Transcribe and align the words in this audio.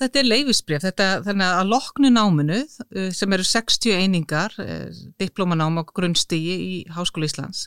þetta 0.00 0.20
er 0.20 0.28
leifisbref, 0.28 0.84
þetta, 0.86 1.08
þannig 1.26 1.58
að 1.60 1.70
loknu 1.72 2.12
náminu 2.12 2.60
uh, 2.62 3.10
sem 3.16 3.36
eru 3.36 3.46
60 3.46 3.96
einingar, 3.96 4.56
uh, 4.62 4.88
diplómanám 5.22 5.80
á 5.80 5.82
grunnstígi 5.90 6.56
í 6.56 6.74
Háskóla 6.96 7.30
Íslands, 7.30 7.66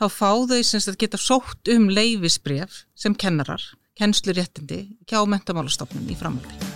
þá 0.00 0.06
fá 0.08 0.30
þau 0.50 0.60
sem 0.66 0.98
geta 1.00 1.20
sótt 1.20 1.72
um 1.72 1.88
leifisbref 1.92 2.84
sem 2.98 3.16
kennarar, 3.16 3.62
kennslu 3.98 4.36
réttindi 4.36 4.84
hjá 5.10 5.24
mentamálastofnun 5.28 6.10
í 6.10 6.18
framhaldi. 6.20 6.69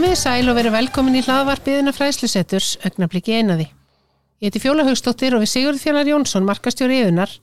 Komið 0.00 0.14
í 0.14 0.16
sæl 0.16 0.48
og 0.48 0.54
verið 0.56 0.72
velkomin 0.72 1.16
í 1.18 1.20
hlaðvarpiðina 1.26 1.92
fræslusetturs 1.92 2.70
Ögnablikki 2.88 3.34
einaði. 3.36 3.66
Ég 4.40 4.48
heiti 4.48 4.62
Fjóla 4.62 4.86
Haugstóttir 4.86 5.34
og 5.36 5.42
við 5.42 5.50
Sigurð 5.52 5.82
Fjallar 5.82 6.08
Jónsson, 6.08 6.46
markastjóri 6.48 7.02
yðunar, 7.02 7.34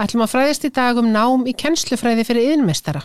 ætlum 0.00 0.22
að 0.24 0.30
fræðist 0.32 0.64
í 0.64 0.70
dag 0.78 0.96
um 0.96 1.10
nám 1.12 1.44
í 1.44 1.52
kennslufræði 1.52 2.24
fyrir 2.24 2.54
yðnmestara. 2.54 3.02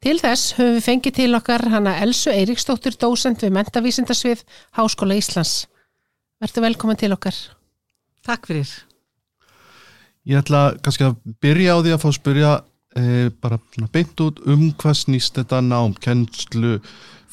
Til 0.00 0.16
þess 0.16 0.54
höfum 0.56 0.78
við 0.78 0.86
fengið 0.86 1.16
til 1.18 1.28
okkar 1.42 1.66
hana 1.74 1.98
Elsu 2.00 2.32
Eiríksdóttir, 2.32 2.96
dósend 2.96 3.44
við 3.44 3.52
Mentavísindarsvið 3.58 4.46
Háskóla 4.80 5.20
Íslands. 5.20 5.68
Verður 6.40 6.70
velkomin 6.70 7.02
til 7.04 7.12
okkar. 7.12 7.36
Takk 8.24 8.48
fyrir. 8.48 8.74
Ég 10.24 10.40
ætla 10.40 10.70
kannski 10.80 11.10
að 11.10 11.20
byrja 11.44 11.76
á 11.76 11.84
því 11.84 11.96
að 11.98 12.02
fá 12.06 12.10
að 12.14 12.18
spyrja 12.22 12.58
eh, 12.96 13.28
bara 13.44 13.60
beint 13.92 14.24
út 14.24 14.40
um 14.48 14.70
hvað 14.72 15.02
snýst 15.04 15.36
þetta 15.36 15.60
nám, 15.68 16.00
kennslu 16.00 16.78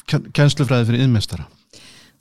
kennslufræði 0.08 0.90
fyrir 0.90 1.06
yðmestara? 1.06 1.48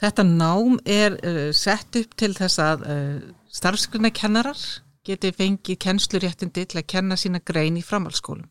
Þetta 0.02 0.26
nám 0.28 0.78
er 0.86 1.16
uh, 1.26 1.48
sett 1.56 1.98
upp 1.98 2.14
til 2.20 2.34
þess 2.38 2.62
að 2.62 2.84
uh, 2.86 3.16
starfsgrunna 3.54 4.12
kennarar 4.14 4.60
geti 5.08 5.32
fengið 5.34 5.80
kennsluréttindi 5.82 6.68
til 6.68 6.82
að 6.82 6.90
kenna 6.92 7.18
sína 7.18 7.42
grein 7.46 7.80
í 7.80 7.86
framhalskólum. 7.86 8.50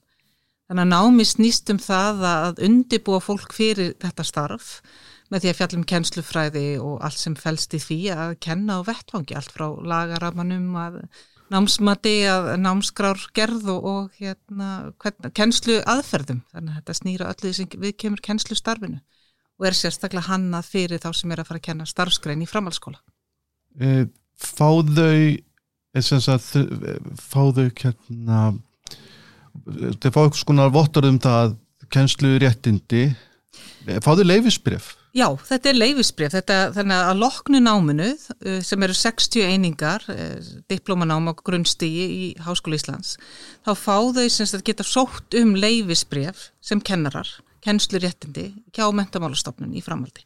Þannig 0.66 0.82
að 0.82 0.90
námi 0.90 1.26
snýst 1.28 1.70
um 1.70 1.78
það 1.78 2.24
að 2.26 2.64
undibúa 2.66 3.20
fólk 3.22 3.52
fyrir 3.54 3.92
þetta 4.02 4.24
starf 4.26 4.80
með 5.30 5.44
því 5.44 5.50
að 5.50 5.58
fjallum 5.60 5.84
kennslufræði 5.92 6.66
og 6.82 6.98
allt 7.06 7.20
sem 7.20 7.36
fælst 7.38 7.74
í 7.76 7.80
því 7.82 8.00
að 8.14 8.34
kenna 8.42 8.80
á 8.82 8.86
vettfangi, 8.86 9.36
allt 9.38 9.54
frá 9.54 9.68
lagaramanum 9.78 10.74
að 10.80 10.98
námsmati 11.54 12.16
að 12.26 12.48
námskrár 12.58 13.28
gerð 13.34 13.68
og, 13.76 13.86
og 13.86 14.18
hérna, 14.18 14.90
kennslu 15.38 15.78
aðferðum. 15.86 16.42
Þannig 16.50 16.72
að 16.72 16.80
þetta 16.80 16.98
snýra 16.98 17.30
öllu 17.34 17.54
sem 17.54 17.70
við 17.86 17.94
kemur 18.02 18.24
kennslu 18.26 18.58
starfinu 18.58 18.98
og 19.56 19.68
er 19.68 19.76
sérstaklega 19.76 20.28
hannað 20.30 20.70
fyrir 20.70 21.02
þá 21.02 21.10
sem 21.16 21.32
er 21.32 21.42
að 21.42 21.50
fara 21.50 21.62
að 21.62 21.66
kenna 21.68 21.88
starfskrein 21.88 22.44
í 22.44 22.48
framhalskóla. 22.50 23.00
E, 23.80 24.06
fáðu 24.36 25.08
fáðu 27.16 27.70
hérna 27.80 28.40
þeir 29.64 30.12
fá 30.12 30.20
eitthvað 30.20 30.42
svona 30.42 30.68
vottur 30.72 31.08
um 31.08 31.18
það 31.22 31.56
kennslu 31.92 32.36
réttindi 32.42 33.08
fáðu 34.04 34.26
leifisbref? 34.26 34.94
Já, 35.16 35.30
þetta 35.48 35.70
er 35.70 35.78
leifisbref, 35.78 36.34
þetta 36.34 36.56
þannig 36.76 37.06
að 37.06 37.20
loknu 37.22 37.60
náminu 37.62 38.08
sem 38.66 38.82
eru 38.84 38.96
60 38.98 39.46
einingar, 39.48 40.04
diplómanám 40.68 41.30
á 41.30 41.34
grunnstígi 41.40 42.04
í 42.04 42.26
Háskóla 42.44 42.76
Íslands, 42.76 43.14
þá 43.64 43.72
fá 43.80 43.96
þau 44.18 44.26
sem 44.28 44.64
geta 44.66 44.84
sótt 44.84 45.38
um 45.40 45.54
leifisbref 45.56 46.50
sem 46.60 46.82
kennarar 46.84 47.30
kennslu 47.66 48.00
réttindi 48.02 48.48
hjá 48.74 48.86
mentamálastofnun 48.94 49.74
í 49.76 49.84
framhaldi. 49.84 50.24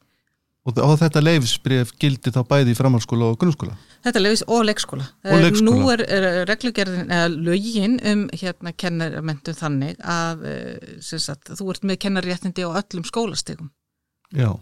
Og, 0.68 0.76
og 0.76 0.98
þetta 1.00 1.22
leifisbref 1.22 1.94
gildi 2.00 2.32
þá 2.34 2.42
bæði 2.48 2.74
í 2.74 2.76
framhaldsskóla 2.76 3.30
og 3.32 3.38
grunnskóla? 3.40 3.76
Þetta 4.04 4.20
leifis 4.20 4.42
og 4.44 4.66
leikskóla. 4.68 5.06
Og 5.24 5.44
leikskóla. 5.46 5.70
Nú 5.70 5.92
er, 5.94 6.02
er 6.04 6.26
reglugerðin, 6.50 7.06
eða 7.08 7.30
lögin 7.32 7.96
um 8.10 8.26
hérna 8.34 8.74
kennarmentum 8.76 9.56
þannig 9.56 10.02
að 10.04 10.44
eh, 10.50 10.98
sagt, 11.00 11.54
þú 11.56 11.70
ert 11.72 11.86
með 11.88 12.02
kennarréttindi 12.04 12.66
á 12.68 12.76
öllum 12.76 13.06
skólastegum. 13.08 13.70
Já. 14.36 14.52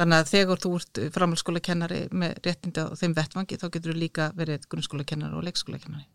Þannig 0.00 0.16
að 0.18 0.32
þegar 0.32 0.62
þú 0.64 0.72
ert 0.80 1.02
framhaldsskóla 1.14 1.62
kennari 1.62 2.02
með 2.10 2.42
réttindi 2.48 2.82
á 2.82 2.90
þeim 2.98 3.14
vettvangi 3.20 3.60
þá 3.60 3.66
getur 3.68 3.94
þú 3.94 4.00
líka 4.02 4.28
verið 4.34 4.66
grunnskóla 4.72 5.06
kennari 5.06 5.38
og 5.38 5.46
leikskóla 5.46 5.78
kennari. 5.78 6.08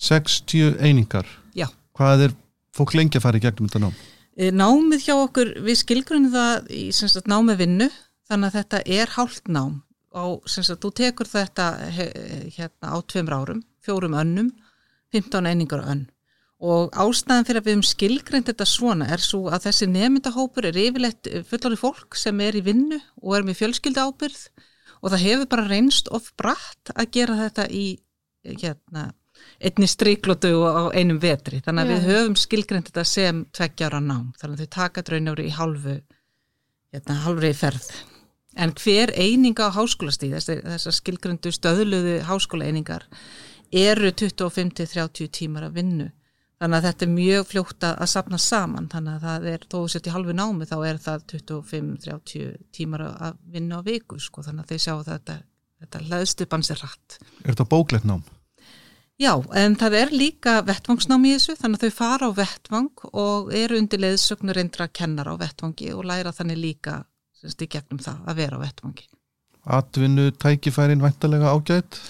60 0.00 0.80
einingar? 0.80 1.28
Já. 1.58 1.68
Hvað 1.92 2.28
er 2.28 2.36
fólk 2.72 2.96
lengi 2.96 3.20
að 3.20 3.26
fara 3.28 3.36
í 3.36 3.44
gegnum 3.44 3.68
þetta 3.68 3.84
nám? 3.84 4.00
Eh, 4.32 4.48
námið 4.48 5.06
hjá 5.06 5.14
okkur, 5.18 5.50
við 5.60 5.76
skilgrunum 5.82 6.32
það 6.32 6.70
í 6.72 6.86
sagt, 6.96 7.28
námið 7.28 7.58
vinnu, 7.66 7.88
þannig 8.30 8.48
að 8.48 8.56
þetta 8.58 8.78
er 8.96 9.12
hálft 9.18 9.50
nám. 9.52 9.82
Á, 10.12 10.24
sagt, 10.48 10.80
þú 10.80 10.90
tekur 10.96 11.28
þetta 11.28 11.66
hérna, 11.92 12.92
á 12.92 12.96
tveimur 13.04 13.36
árum, 13.36 13.62
fjórum 13.84 14.16
önnum, 14.16 14.48
15 15.12 15.48
einingar 15.50 15.84
önn. 15.84 16.06
Og 16.62 16.94
ástæðan 16.94 17.44
fyrir 17.44 17.60
að 17.60 17.68
við 17.68 17.76
um 17.80 17.84
skilgrund 17.84 18.48
þetta 18.48 18.66
svona 18.70 19.08
er 19.12 19.20
svo 19.20 19.48
að 19.50 19.66
þessi 19.66 19.88
nefndahópur 19.90 20.68
er 20.68 20.78
yfirleitt 20.78 21.28
fullari 21.50 21.76
fólk 21.80 22.16
sem 22.16 22.38
er 22.40 22.56
í 22.56 22.62
vinnu 22.64 23.00
og 23.18 23.34
er 23.36 23.48
með 23.48 23.58
fjölskylda 23.58 24.04
ábyrð 24.06 24.44
og 25.02 25.10
það 25.10 25.24
hefur 25.26 25.48
bara 25.50 25.66
reynst 25.66 26.08
of 26.14 26.30
bratt 26.38 26.92
að 26.94 27.10
gera 27.18 27.40
þetta 27.40 27.66
í 27.66 27.86
hérna 28.46 29.08
einni 29.62 29.88
stríklótu 29.90 30.50
á 30.66 30.90
einum 30.94 31.20
vetri. 31.22 31.60
Þannig 31.64 31.84
að 31.84 31.90
Já. 31.90 31.94
við 31.94 32.08
höfum 32.10 32.38
skilgreynd 32.40 32.88
þetta 32.90 33.04
sem 33.08 33.44
tveggjára 33.54 34.00
nám, 34.02 34.32
þannig 34.40 34.58
að 34.58 34.64
þau 34.64 34.74
taka 34.76 35.04
draunjári 35.06 35.46
í 35.48 35.54
hálfu 35.56 35.98
hérna, 36.92 37.20
hálfri 37.24 37.52
ferð. 37.56 37.92
En 38.52 38.74
hver 38.76 39.14
eininga 39.16 39.70
á 39.72 39.76
háskólastíð, 39.76 40.34
þessar 40.44 40.96
skilgryndu 40.98 41.52
stöðluðu 41.54 42.18
háskóla 42.28 42.66
einingar 42.68 43.06
eru 43.72 44.10
25-30 44.12 45.30
tímar 45.32 45.70
að 45.70 45.78
vinnu. 45.80 46.08
Þannig 46.62 46.78
að 46.78 46.84
þetta 46.86 47.06
er 47.06 47.14
mjög 47.16 47.46
fljótt 47.50 47.86
að 47.88 48.10
sapna 48.12 48.38
saman. 48.38 48.84
Þannig 48.92 49.16
að 49.16 49.24
það 49.26 49.46
er, 49.50 49.64
þó 49.72 49.78
að 49.80 49.88
setja 49.94 50.12
hálfu 50.14 50.36
námi 50.36 50.68
þá 50.68 50.76
er 50.86 51.00
það 51.02 51.24
25-30 51.32 52.52
tímar 52.76 53.06
að 53.08 53.40
vinna 53.56 53.80
á 53.80 53.86
viku 53.86 54.20
sko, 54.22 54.44
þannig 54.46 54.66
að 54.66 54.74
þeir 54.74 54.84
sjá 54.84 54.92
að 54.92 55.08
þetta, 55.08 55.38
þetta 55.82 56.04
hlæðstu 56.06 56.48
bansir 56.52 56.84
rætt 56.84 57.18
Er 57.42 57.54
þetta 57.54 57.68
bóklegt 57.72 58.06
nám? 58.06 58.22
Já, 59.20 59.36
en 59.54 59.76
það 59.78 59.96
er 59.98 60.12
líka 60.16 60.54
vettvangsnám 60.66 61.24
í 61.28 61.34
þessu, 61.36 61.54
þannig 61.60 61.82
að 61.82 61.84
þau 61.84 61.96
fara 61.98 62.28
á 62.28 62.38
vettvang 62.38 63.06
og 63.12 63.52
eru 63.54 63.78
undir 63.78 64.00
leiðsögnur 64.02 64.56
reyndra 64.56 64.88
að 64.88 64.94
kennar 64.98 65.28
á 65.28 65.34
vettvangi 65.38 65.92
og 65.92 66.06
læra 66.08 66.32
þannig 66.34 66.58
líka 66.62 66.96
semst 67.36 67.62
í 67.62 67.68
gegnum 67.70 68.00
það 68.02 68.24
að 68.30 68.40
vera 68.40 68.58
á 68.58 68.62
vettvangi. 68.64 69.06
Atvinnu 69.62 70.30
tækifærin 70.42 71.04
væntalega 71.04 71.52
ágætt? 71.52 72.00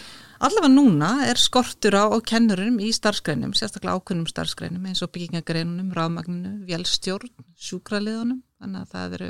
Allavega 0.43 0.73
núna 0.73 1.11
er 1.29 1.39
skortur 1.39 1.95
á, 1.95 2.05
á 2.11 2.19
kennurum 2.27 2.81
í 2.83 2.89
starfsgreinum, 2.95 3.53
sérstaklega 3.55 3.95
ákunnum 3.99 4.27
starfsgreinum 4.27 4.89
eins 4.91 5.03
og 5.05 5.13
byggingagreinunum, 5.15 5.93
ráðmagninu, 5.95 6.65
vélstjórn, 6.67 7.31
sjúkraliðunum, 7.63 8.41
þannig 8.59 8.81
að 8.81 8.97
það, 8.97 9.15
eru, 9.19 9.29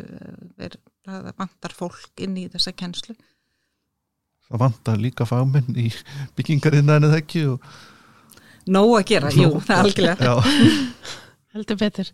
er, 0.68 0.78
það 1.08 1.28
vantar 1.42 1.76
fólk 1.76 2.24
inn 2.24 2.38
í 2.40 2.46
þessa 2.52 2.72
kennslu 2.78 3.16
það 4.52 4.62
vantar 4.66 5.00
líka 5.00 5.26
fagmenn 5.28 5.80
í 5.80 5.88
byggingarinnan 6.38 7.08
eða 7.08 7.18
ekki 7.22 7.46
og... 7.54 7.74
Nó 8.72 8.84
að 8.94 9.08
gera, 9.08 9.30
Nó, 9.32 9.42
jú, 9.42 9.50
það 9.58 9.74
er 9.74 9.86
algjörlega. 9.88 10.34
Heldur 11.52 11.76
betur. 11.80 12.08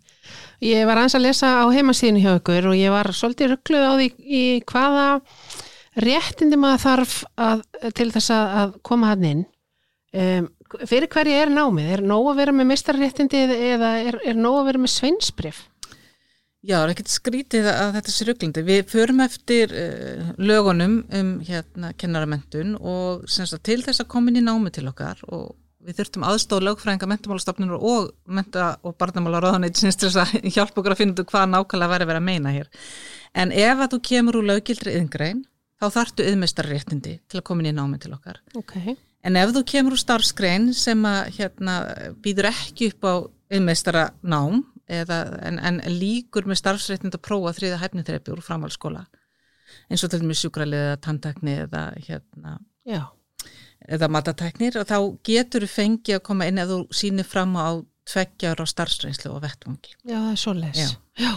Ég 0.64 0.86
var 0.88 0.98
aðeins 0.98 1.14
að 1.14 1.26
lesa 1.26 1.50
á 1.62 1.64
heimasíðinu 1.70 2.22
hjá 2.24 2.30
ykkur 2.40 2.70
og 2.72 2.78
ég 2.78 2.90
var 2.90 3.10
svolítið 3.14 3.52
ruggluð 3.52 3.84
á 3.86 3.92
því 4.00 4.08
í 4.24 4.44
hvaða 4.66 5.04
réttindi 6.02 6.58
maður 6.58 6.82
þarf 6.86 7.14
að, 7.38 7.62
til 7.98 8.08
þess 8.14 8.32
að 8.34 8.74
koma 8.86 9.12
hann 9.12 9.28
inn. 9.28 9.44
Um, 10.16 10.48
fyrir 10.88 11.10
hverju 11.12 11.36
er 11.36 11.52
námið? 11.52 11.92
Er 11.94 12.04
nóg 12.06 12.32
að 12.32 12.40
vera 12.42 12.54
með 12.56 12.70
mistarréttindi 12.72 13.44
eða 13.74 13.92
er, 14.08 14.18
er 14.26 14.38
nóg 14.40 14.62
að 14.62 14.70
vera 14.72 14.82
með 14.82 14.94
sveinsbrif? 14.96 15.62
Já, 16.68 16.74
það 16.76 16.82
er 16.82 16.90
ekkert 16.92 17.12
skrítið 17.12 17.66
að 17.70 17.94
þetta 17.96 18.12
sé 18.12 18.24
rugglandi. 18.28 18.62
Við 18.68 18.82
förum 18.90 19.22
eftir 19.24 19.72
uh, 19.72 20.26
lögunum 20.36 20.98
um 21.16 21.30
hérna 21.46 21.94
kennaramentun 21.96 22.74
og 22.76 23.24
sagt, 23.30 23.62
til 23.64 23.80
þess 23.86 24.04
að 24.04 24.10
koma 24.12 24.28
inn 24.28 24.42
í 24.42 24.44
námi 24.44 24.72
til 24.74 24.84
okkar 24.90 25.22
og 25.32 25.54
við 25.88 26.02
þurftum 26.02 26.26
aðstóð 26.28 26.66
lögfræðinga 26.66 27.08
mentamálastofnunur 27.08 27.80
og 27.88 28.10
menta- 28.28 28.74
og 28.84 28.98
barnamála 29.00 29.40
ráðanætt 29.40 29.80
sem 29.80 29.92
hjálpa 30.52 30.82
okkur 30.82 30.92
að 30.92 31.00
finna 31.00 31.16
út 31.16 31.30
hvað 31.30 31.48
nákvæmlega 31.54 32.02
að 32.02 32.10
vera 32.10 32.20
að 32.20 32.28
meina 32.28 32.52
hér. 32.52 32.68
En 33.32 33.54
ef 33.54 33.84
að 33.84 33.94
þú 33.94 34.00
kemur 34.10 34.40
úr 34.40 34.48
lögildri 34.52 34.96
yðngrein, 34.98 35.44
þá 35.80 35.86
þartu 35.94 36.26
yðmestarréttindi 36.28 37.18
til 37.24 37.40
að 37.40 37.46
koma 37.48 37.64
inn 37.64 37.72
í 37.72 37.76
námi 37.78 38.00
til 38.02 38.12
okkar. 38.12 38.42
Okay. 38.58 38.98
En 39.24 39.40
ef 39.40 39.54
þú 39.56 39.64
kemur 39.72 39.96
úr 39.96 40.02
starfskrein 40.02 40.74
sem 40.76 41.00
að 41.08 41.38
hérna, 41.38 41.78
býður 42.20 42.50
ekki 42.52 42.92
upp 42.92 43.08
á 43.08 43.14
yðmestara 43.56 44.10
nám 44.20 44.66
eða, 44.88 45.20
en, 45.44 45.60
en 45.60 45.80
líkur 45.92 46.48
með 46.48 46.62
starfsreitnind 46.62 47.16
að 47.16 47.24
prófa 47.28 47.54
þriða 47.58 47.80
hæfniþrepi 47.82 48.34
úr 48.34 48.44
framhalskóla 48.44 49.04
eins 49.88 50.04
og 50.04 50.12
til 50.12 50.22
og 50.22 50.28
með 50.28 50.40
sjúkralið 50.42 50.84
eða 50.86 50.98
tandtekni 51.04 51.54
eða 51.64 51.82
hérna 52.06 52.56
Já. 52.88 53.02
eða 53.88 54.10
matateknir 54.12 54.80
og 54.80 54.88
þá 54.88 54.98
getur 55.28 55.66
þú 55.66 55.70
fengið 55.74 56.18
að 56.18 56.24
koma 56.30 56.48
inn 56.48 56.62
ef 56.62 56.72
þú 56.72 56.80
sýnir 57.00 57.28
fram 57.28 57.54
á 57.60 57.68
tveggjar 58.08 58.64
á 58.64 58.66
starfsreynslu 58.68 59.30
og 59.34 59.42
vettvangi. 59.44 59.92
Já, 60.08 60.16
það 60.16 60.30
er 60.32 60.40
svo 60.40 60.54
les. 60.56 60.78
Já. 60.80 60.90
Já, 61.20 61.32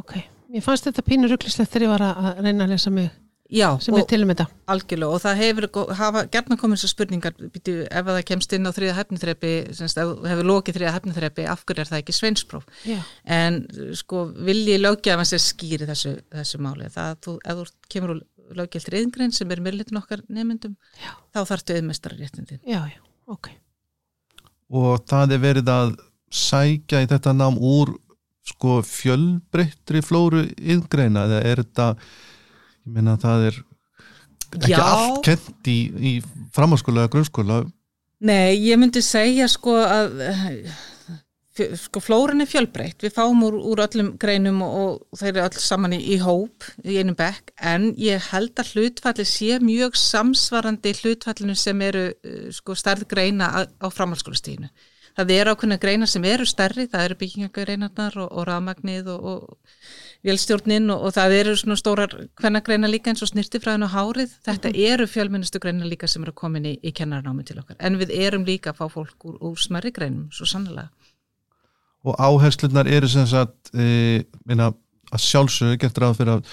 ok. 0.00 0.16
Mér 0.50 0.64
fannst 0.66 0.88
þetta 0.88 1.06
pínur 1.06 1.30
rugglislega 1.30 1.70
þegar 1.70 1.86
ég 1.86 1.92
var 1.92 2.06
að 2.08 2.40
reyna 2.42 2.66
að 2.66 2.72
lesa 2.74 2.90
mig 2.94 3.10
Já, 3.50 3.66
sem 3.82 3.96
er 3.98 4.04
til 4.06 4.22
um 4.22 4.30
þetta. 4.30 4.46
algjörlega 4.70 5.16
og 5.16 5.22
það 5.24 5.40
hefur 5.40 5.66
hafa 5.98 6.22
gerna 6.30 6.56
komið 6.60 6.82
svo 6.82 6.90
spurningar 6.92 7.34
býtu, 7.40 7.74
ef 7.90 8.06
það 8.06 8.20
kemst 8.28 8.52
inn 8.54 8.68
á 8.68 8.72
þriða 8.76 8.96
þú 9.00 10.28
hefur 10.30 10.48
lokið 10.50 10.76
þriða 10.78 10.92
hefniþrepi 10.96 11.46
af 11.50 11.64
hverju 11.66 11.82
er 11.84 11.90
það 11.90 12.02
ekki 12.02 12.14
sveinspróf 12.14 12.68
Já. 12.86 12.98
en 13.24 13.58
sko 13.98 14.26
vilji 14.46 14.76
lögjafan 14.78 15.26
sér 15.26 15.42
skýri 15.42 15.88
þessu, 15.90 16.14
þessu 16.30 16.60
máli 16.62 16.90
það 16.94 17.08
að 17.10 17.18
þú, 17.26 17.34
ef 17.44 17.58
þú 17.58 17.66
kemur 17.94 18.14
úr 18.14 18.22
löggjaldri 18.60 19.02
yðngrein 19.04 19.34
sem 19.34 19.50
er 19.50 19.62
myrlitin 19.64 19.98
okkar 20.00 20.22
nefndum 20.28 20.76
þá 21.34 21.42
þarftu 21.42 21.76
auðmestara 21.78 22.18
réttindin 22.20 22.62
Já, 22.66 22.84
já, 22.90 23.00
ok. 23.30 23.50
og 24.70 25.02
það 25.10 25.36
er 25.36 25.44
verið 25.44 25.74
að 25.74 25.96
sækja 26.30 27.02
í 27.02 27.10
þetta 27.10 27.34
nám 27.34 27.58
úr 27.58 27.96
sko 28.46 28.80
fjölbreyttri 28.86 30.02
flóru 30.02 30.46
yðgreina 30.58 31.26
eða 31.28 31.40
er 31.50 31.62
þetta 31.64 31.88
ég 32.86 32.94
meina 32.94 33.16
það 33.20 33.50
er 33.50 33.60
ekki 34.58 34.72
Já. 34.72 34.80
allt 34.84 35.20
kent 35.26 35.70
í, 35.70 35.78
í 35.94 36.12
framhalskóla 36.54 37.04
eða 37.04 37.14
grunnskóla 37.16 37.60
Nei, 38.20 38.58
ég 38.60 38.76
myndi 38.76 39.00
segja 39.00 39.46
sko 39.48 39.78
að 39.80 40.18
eh, 40.26 40.72
sko 41.80 42.00
flóran 42.02 42.42
er 42.44 42.48
fjölbreytt, 42.48 43.00
við 43.02 43.14
fáum 43.16 43.40
úr, 43.46 43.56
úr 43.72 43.82
öllum 43.84 44.12
greinum 44.20 44.60
og, 44.64 45.00
og 45.10 45.20
þeir 45.20 45.30
eru 45.32 45.44
öll 45.46 45.62
saman 45.62 45.96
í, 45.96 46.00
í 46.14 46.18
hóp 46.22 46.66
í 46.84 46.98
einum 47.00 47.16
bekk 47.18 47.52
en 47.56 47.90
ég 48.00 48.30
held 48.30 48.60
að 48.60 48.74
hlutfalli 48.74 49.26
sé 49.28 49.58
mjög 49.64 49.98
samsvarandi 49.98 50.94
hlutfallinu 51.00 51.56
sem 51.58 51.80
eru 51.84 52.06
eh, 52.12 52.48
sko 52.54 52.76
stærð 52.78 53.08
greina 53.10 53.50
á, 53.50 53.60
á 53.66 53.86
framhalskólastíðinu. 53.88 54.70
Það 55.18 55.32
eru 55.34 55.54
ákveðna 55.54 55.78
greina 55.82 56.06
sem 56.08 56.24
eru 56.28 56.46
stærri, 56.46 56.86
það 56.90 57.06
eru 57.08 57.18
byggingagreinarnar 57.20 58.16
og, 58.22 58.28
og 58.30 58.46
rafmagnið 58.48 59.10
og, 59.14 59.26
og 59.30 60.26
vélstjórnin 60.26 60.92
og, 60.94 61.06
og 61.08 61.14
það 61.16 61.34
eru 61.38 61.56
svona 61.58 61.78
stórar 61.80 62.14
hvenna 62.40 62.62
greina 62.64 62.90
líka 62.90 63.12
eins 63.12 63.24
og 63.24 63.32
snirtifræðin 63.32 63.88
og 63.88 63.94
hárið. 63.94 64.36
Þetta 64.46 64.72
eru 64.90 65.08
fjölmennustu 65.10 65.60
greina 65.62 65.88
líka 65.88 66.08
sem 66.10 66.24
eru 66.24 66.36
komin 66.36 66.70
í, 66.70 66.76
í 66.78 66.94
kennarnámi 66.96 67.46
til 67.48 67.58
okkar. 67.62 67.78
En 67.80 67.98
við 68.00 68.14
erum 68.16 68.46
líka 68.48 68.74
að 68.74 68.82
fá 68.82 68.96
fólk 68.96 69.28
úr, 69.28 69.38
úr 69.50 69.60
smerri 69.60 69.92
greinum, 69.96 70.28
svo 70.34 70.48
sannlega. 70.48 70.90
og 72.04 72.16
áherslunar 72.16 72.88
eru 72.88 73.08
sem 73.08 73.26
sagt 73.28 73.74
e, 73.76 74.24
meina, 74.48 74.70
að 75.12 75.24
sjálfsögðu 75.26 75.80
gert 75.82 75.98
ráð 76.00 76.16
fyrir 76.20 76.38
að 76.38 76.52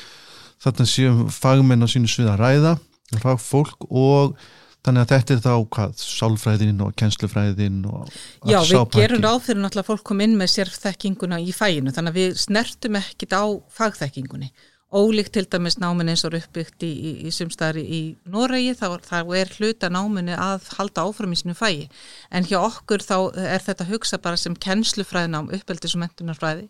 þarna 0.63 0.88
séum 0.92 1.21
fagmenn 1.31 1.86
á 1.86 1.88
sínu 1.88 2.10
svið 2.12 2.31
að 2.33 2.42
ræða 2.42 2.74
fagfólk 3.21 3.88
og 3.88 4.36
þannig 4.85 5.03
að 5.03 5.12
þetta 5.13 5.35
er 5.35 5.41
þá 5.44 5.53
hvað, 5.75 5.97
sálfræðin 6.03 6.85
og 6.85 6.95
kennslufræðin 7.00 7.83
og 7.89 8.07
Já, 8.47 8.59
við 8.62 8.71
sá 8.71 8.79
pakki. 8.79 9.01
gerum 9.01 9.25
ráð 9.25 9.41
fyrir 9.47 9.62
náttúrulega 9.63 9.89
fólk 9.89 10.07
kom 10.07 10.24
inn 10.24 10.38
með 10.39 10.53
sérþekkinguna 10.56 11.41
í 11.44 11.53
fæinu, 11.56 11.94
þannig 11.95 12.13
að 12.13 12.19
við 12.21 12.41
snertum 12.45 13.00
ekkit 13.01 13.35
á 13.35 13.44
fagþekkingunni. 13.77 14.51
Ólíkt 14.88 15.33
til 15.35 15.44
dæmis 15.51 15.75
náminn 15.83 16.07
eins 16.13 16.24
og 16.24 16.38
uppbyggt 16.38 16.85
í, 16.88 16.88
í, 16.88 17.09
í 17.27 17.31
sumstæðari 17.35 17.81
í 17.83 18.00
Noregi, 18.31 18.71
þá, 18.79 18.95
þá 19.03 19.18
er 19.35 19.50
hluta 19.57 19.89
náminni 19.91 20.31
að 20.31 20.69
halda 20.77 21.03
áfram 21.03 21.33
í 21.35 21.39
sinu 21.41 21.57
fæi. 21.59 21.89
En 22.31 22.47
hjá 22.47 22.62
okkur 22.62 23.03
þá 23.03 23.18
er 23.35 23.65
þetta 23.65 23.89
hugsa 23.89 24.21
bara 24.24 24.39
sem 24.39 24.56
kennslufræðinám, 24.56 25.51
uppeldis 25.57 25.97
og 25.97 26.06
mentunarfræði, 26.06 26.69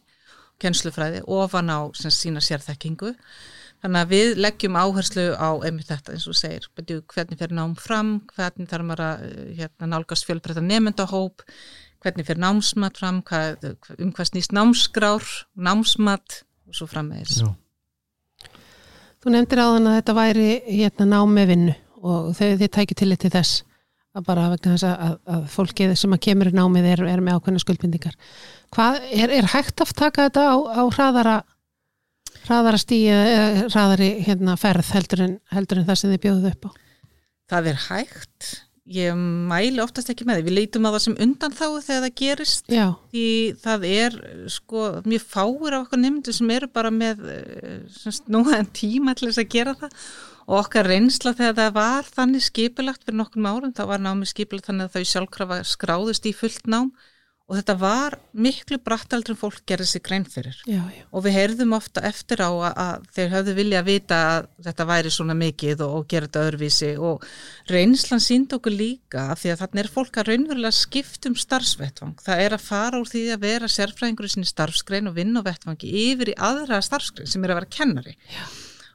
kennslufræði, 0.58 1.22
ofan 1.30 1.70
á 1.70 1.86
sem 1.94 2.10
sína 2.10 2.42
sérþekkingu. 2.42 3.14
Þannig 3.84 4.02
að 4.02 4.14
við 4.14 4.40
leggjum 4.42 4.78
áherslu 4.80 5.26
á 5.38 5.50
einmitt 5.68 5.92
þetta 5.92 6.16
eins 6.16 6.26
og 6.30 6.38
segir, 6.38 6.66
betur, 6.78 7.04
hvernig 7.14 7.38
fer 7.38 7.54
nám 7.54 7.76
fram, 7.78 8.16
hvernig 8.34 8.70
þarf 8.72 8.88
maður 8.88 9.04
að 9.06 9.28
eh, 9.28 9.52
hérna, 9.60 9.90
nálgast 9.92 10.26
fjölbreytta 10.26 10.64
nefndahóp, 10.66 11.44
hvernig 12.02 12.26
fer 12.26 12.42
námsmat 12.42 12.98
fram, 12.98 13.22
hvað, 13.28 13.70
um 14.00 14.12
hvað 14.18 14.32
snýst 14.32 14.56
námskrár, 14.58 15.28
námsmat 15.54 16.42
og 16.68 16.80
svo 16.80 16.90
framvegis. 16.90 17.44
Já. 17.44 17.54
Þú 19.22 19.34
nefndir 19.34 19.62
áðan 19.62 19.92
að 19.92 20.00
þetta 20.00 20.18
væri 20.18 20.50
hérna 20.66 21.08
nám 21.14 21.38
með 21.38 21.54
vinnu 21.54 21.78
og 22.08 22.30
þau 22.38 22.50
þið 22.62 22.70
tækju 22.74 22.98
til 22.98 23.16
til 23.18 23.34
þess 23.34 23.64
að 24.18 24.26
bara 24.26 24.48
vegna 24.52 24.74
þess 24.74 24.88
að, 24.90 25.18
að 25.30 25.46
fólkið 25.54 25.94
sem 26.00 26.16
að 26.16 26.24
kemur 26.26 26.50
í 26.50 26.56
námið 26.58 26.90
er, 26.94 27.04
er 27.12 27.22
með 27.22 27.38
ákveðna 27.38 27.62
skuldbindingar. 27.62 28.16
Hvað, 28.74 29.00
er, 29.14 29.34
er 29.38 29.50
hægt 29.54 29.84
að 29.84 29.94
taka 29.98 30.28
þetta 30.28 30.46
á, 30.50 30.56
á 30.58 30.84
hraðara 30.96 31.36
hraðara 32.48 32.80
stíi 32.82 33.10
eða 33.12 33.66
hraðari 33.72 34.12
hérna, 34.26 34.56
ferð 34.60 34.94
heldur 34.96 35.26
en, 35.26 35.36
heldur 35.54 35.82
en 35.82 35.90
það 35.90 36.00
sem 36.02 36.14
þið 36.14 36.24
bjóðuð 36.26 36.48
upp 36.54 36.70
á? 36.70 36.72
Það 37.48 37.70
er 37.72 37.82
hægt, 37.88 38.48
ég 38.98 39.20
mæli 39.50 39.82
oftast 39.84 40.12
ekki 40.12 40.28
með 40.28 40.40
því, 40.40 40.46
við 40.48 40.58
leitum 40.58 40.88
að 40.88 40.96
það 40.98 41.04
sem 41.06 41.18
undan 41.26 41.56
þá 41.56 41.66
þegar 41.66 42.06
það 42.06 42.16
gerist. 42.22 42.72
Já, 42.72 42.88
því 43.12 43.28
það 43.66 43.86
er 43.92 44.18
sko 44.52 44.88
mjög 45.08 45.28
fáir 45.36 45.76
af 45.76 45.84
okkur 45.86 46.02
nefndu 46.04 46.36
sem 46.36 46.56
eru 46.56 46.72
bara 46.72 46.94
með 46.94 47.28
eh, 47.34 47.78
semst, 48.00 48.28
núaðan 48.32 48.72
tíma 48.76 49.16
til 49.16 49.30
þess 49.30 49.44
að 49.44 49.54
gera 49.56 49.76
það. 49.84 50.02
Og 50.48 50.62
okkar 50.62 50.88
reynsla 50.88 51.34
þegar 51.36 51.56
það 51.58 51.74
var 51.76 52.08
þannig 52.08 52.44
skipulagt 52.46 53.04
fyrir 53.04 53.20
nokkur 53.20 53.48
árum, 53.52 53.74
það 53.76 53.90
var 53.92 54.04
námi 54.04 54.28
skipulagt 54.30 54.70
þannig 54.70 54.88
að 54.88 54.96
þau 54.96 55.12
sjálfkrafa 55.12 55.58
skráðust 55.68 56.30
í 56.30 56.32
fullt 56.36 56.70
nám 56.72 56.94
og 57.48 57.56
þetta 57.56 57.76
var 57.80 58.16
miklu 58.36 58.78
brattaldur 58.84 59.34
en 59.34 59.40
fólk 59.40 59.62
gerði 59.70 59.88
sig 59.88 60.04
grein 60.04 60.26
fyrir 60.28 60.58
já, 60.68 60.82
já. 60.92 61.04
og 61.16 61.24
við 61.24 61.38
heyrðum 61.38 61.76
ofta 61.78 62.04
eftir 62.08 62.44
á 62.44 62.52
að, 62.52 62.74
að 62.84 63.06
þeir 63.16 63.32
höfðu 63.34 63.54
vilja 63.62 63.80
að 63.80 63.88
vita 63.88 64.18
að 64.32 64.50
þetta 64.68 64.88
væri 64.92 65.14
svona 65.16 65.38
mikið 65.40 65.84
og, 65.86 65.96
og 65.96 66.10
gera 66.12 66.28
þetta 66.28 66.44
öðruvísi 66.44 66.92
og 67.10 67.26
reynslan 67.72 68.24
sínd 68.24 68.58
okkur 68.58 68.76
líka 68.76 69.26
því 69.40 69.54
að 69.54 69.64
þarna 69.64 69.84
er 69.84 69.92
fólk 69.96 70.20
að 70.20 70.32
raunverulega 70.34 70.76
skipt 70.76 71.30
um 71.30 71.38
starfsvettvang. 71.40 72.16
Það 72.26 72.44
er 72.44 72.58
að 72.58 72.68
fara 72.68 73.00
úr 73.00 73.12
því 73.14 73.24
að 73.32 73.46
vera 73.48 73.72
sérfræðingur 73.72 74.28
í 74.28 74.34
sinni 74.36 74.52
starfsgrein 74.52 75.08
og 75.08 75.16
vinna 75.16 75.40
á 75.40 75.48
vettvangi 75.48 75.94
yfir 76.04 76.34
í 76.34 76.40
aðra 76.50 76.82
starfsgrein 76.84 77.32
sem 77.32 77.48
er 77.48 77.56
að 77.56 77.62
vera 77.62 77.76
kennari. 77.78 78.18
Já. 78.34 78.44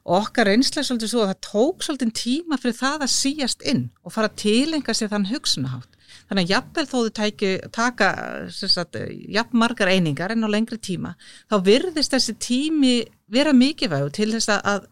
Og 0.03 0.19
okkar 0.19 0.49
reynsla 0.51 0.83
er 0.83 0.87
svolítið 0.89 1.13
svo 1.13 1.23
að 1.23 1.31
það 1.31 1.43
tók 1.47 1.85
svolítið 1.87 2.15
tíma 2.19 2.59
fyrir 2.59 2.75
það 2.75 3.05
að 3.07 3.13
síjast 3.15 3.61
inn 3.71 3.85
og 4.03 4.13
fara 4.13 4.29
að 4.29 4.41
tilenga 4.43 4.95
sér 4.99 5.13
þann 5.13 5.29
hugsunahátt. 5.31 6.02
Þannig 6.29 6.45
að 6.45 6.53
jafnvel 6.55 6.87
þó 6.89 6.95
þau 6.99 7.15
tæki, 7.19 7.51
taka 7.75 8.13
sagt, 8.53 9.01
jafn 9.33 9.59
margar 9.63 9.93
einingar 9.93 10.35
en 10.35 10.47
á 10.47 10.49
lengri 10.53 10.79
tíma, 10.83 11.15
þá 11.51 11.57
virðist 11.67 12.15
þessi 12.15 12.37
tími 12.41 12.95
vera 13.33 13.53
mikilvægu 13.57 14.13
til 14.17 14.31
þess 14.35 14.53
að 14.59 14.87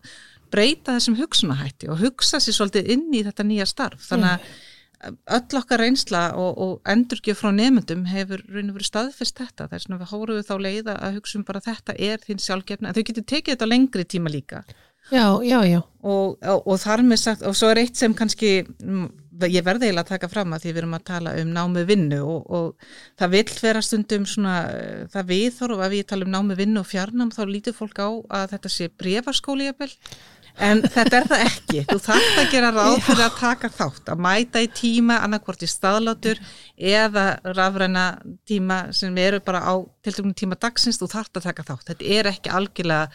breyta 0.50 0.96
þessum 0.96 1.18
hugsunahætti 1.20 1.90
og 1.92 2.02
hugsa 2.02 2.40
sér 2.42 2.56
svolítið 2.56 2.92
inn 2.96 3.08
í 3.14 3.22
þetta 3.26 3.46
nýja 3.46 3.68
starf. 3.70 4.02
Þannig 4.10 4.34
að 4.34 4.50
öll 5.32 5.58
okkar 5.60 5.80
reynsla 5.80 6.22
og, 6.36 6.58
og 6.60 6.90
endurgjöf 6.92 7.40
frá 7.40 7.52
nefndum 7.54 8.04
hefur 8.10 8.42
raun 8.50 8.68
og 8.68 8.76
verið 8.76 8.90
staðfest 8.90 9.40
þetta. 9.40 9.68
Það 9.70 9.76
er 9.78 9.84
svona 9.84 10.00
við 10.02 10.12
hóruðu 10.12 10.44
þá 10.44 10.54
leiða 10.60 10.96
að 11.00 11.16
hugsa 11.16 11.38
um 11.38 11.46
bara 11.48 11.62
þetta 11.64 11.96
er 11.96 12.20
þín 12.26 12.42
sjálfgefna, 12.44 12.90
en 12.90 12.98
þau 12.98 13.06
getur 13.08 13.26
tekið 13.32 13.54
þetta 13.54 13.68
á 13.70 13.72
lengri 13.72 14.04
tíma 14.04 14.32
líka. 14.32 14.62
Já, 15.10 15.40
já, 15.42 15.58
já. 15.64 15.80
Og, 16.04 16.36
og, 16.36 16.66
og 16.68 16.80
þar 16.82 17.04
með 17.08 17.22
sagt, 17.22 17.46
og 17.48 17.56
svo 17.56 17.70
er 17.72 17.80
eitt 17.82 17.96
sem 17.98 18.14
kannski, 18.16 18.52
ég 19.50 19.64
verði 19.64 19.88
eiginlega 19.88 20.06
að 20.06 20.12
taka 20.14 20.30
fram 20.30 20.54
að 20.54 20.64
því 20.64 20.72
við 20.72 20.80
erum 20.82 20.96
að 20.96 21.06
tala 21.10 21.34
um 21.38 21.52
námi 21.54 21.84
vinnu 21.86 22.18
og, 22.24 22.50
og 22.50 22.90
það 23.20 23.32
vill 23.36 23.54
vera 23.62 23.82
stundum 23.84 24.26
svona, 24.26 24.56
eh, 24.74 25.06
það 25.12 25.30
viðþór 25.30 25.74
og 25.76 25.84
ef 25.86 25.96
ég 26.00 26.10
tala 26.10 26.26
um 26.26 26.34
námi 26.34 26.58
vinnu 26.58 26.82
og 26.82 26.90
fjarnám 26.90 27.32
þá 27.34 27.40
lítur 27.48 27.76
fólk 27.76 28.02
á 28.02 28.08
að 28.10 28.46
þetta 28.56 28.72
sé 28.74 28.88
brefarskóli 28.90 29.68
jafnvel, 29.68 29.90
en 30.66 30.82
þetta 30.96 31.20
er 31.20 31.28
það 31.30 31.44
ekki. 31.46 31.84
Þú 31.92 31.98
þarft 32.08 32.40
að 32.42 32.50
gera 32.56 32.72
ráð 32.74 32.96
fyrir 33.06 33.26
að 33.26 33.36
taka 33.38 33.70
þátt, 33.76 34.10
að 34.14 34.24
mæta 34.26 34.64
í 34.64 34.70
tíma 34.80 35.20
annarkvort 35.26 35.62
í 35.62 35.70
staðlátur 35.70 36.40
eða 36.76 37.28
rafræna 37.46 38.08
tíma 38.50 38.82
sem 38.96 39.22
eru 39.22 39.42
bara 39.46 39.62
á 39.62 39.74
tiltökum 40.02 40.34
tíma 40.34 40.58
dagsins, 40.58 40.98
þú 40.98 41.12
þarft 41.14 41.38
að 41.38 41.46
taka 41.52 41.68
þátt. 41.70 41.92
Þetta 41.92 42.18
er 42.18 42.32
ekki 42.34 42.52
algjörlega 42.58 43.06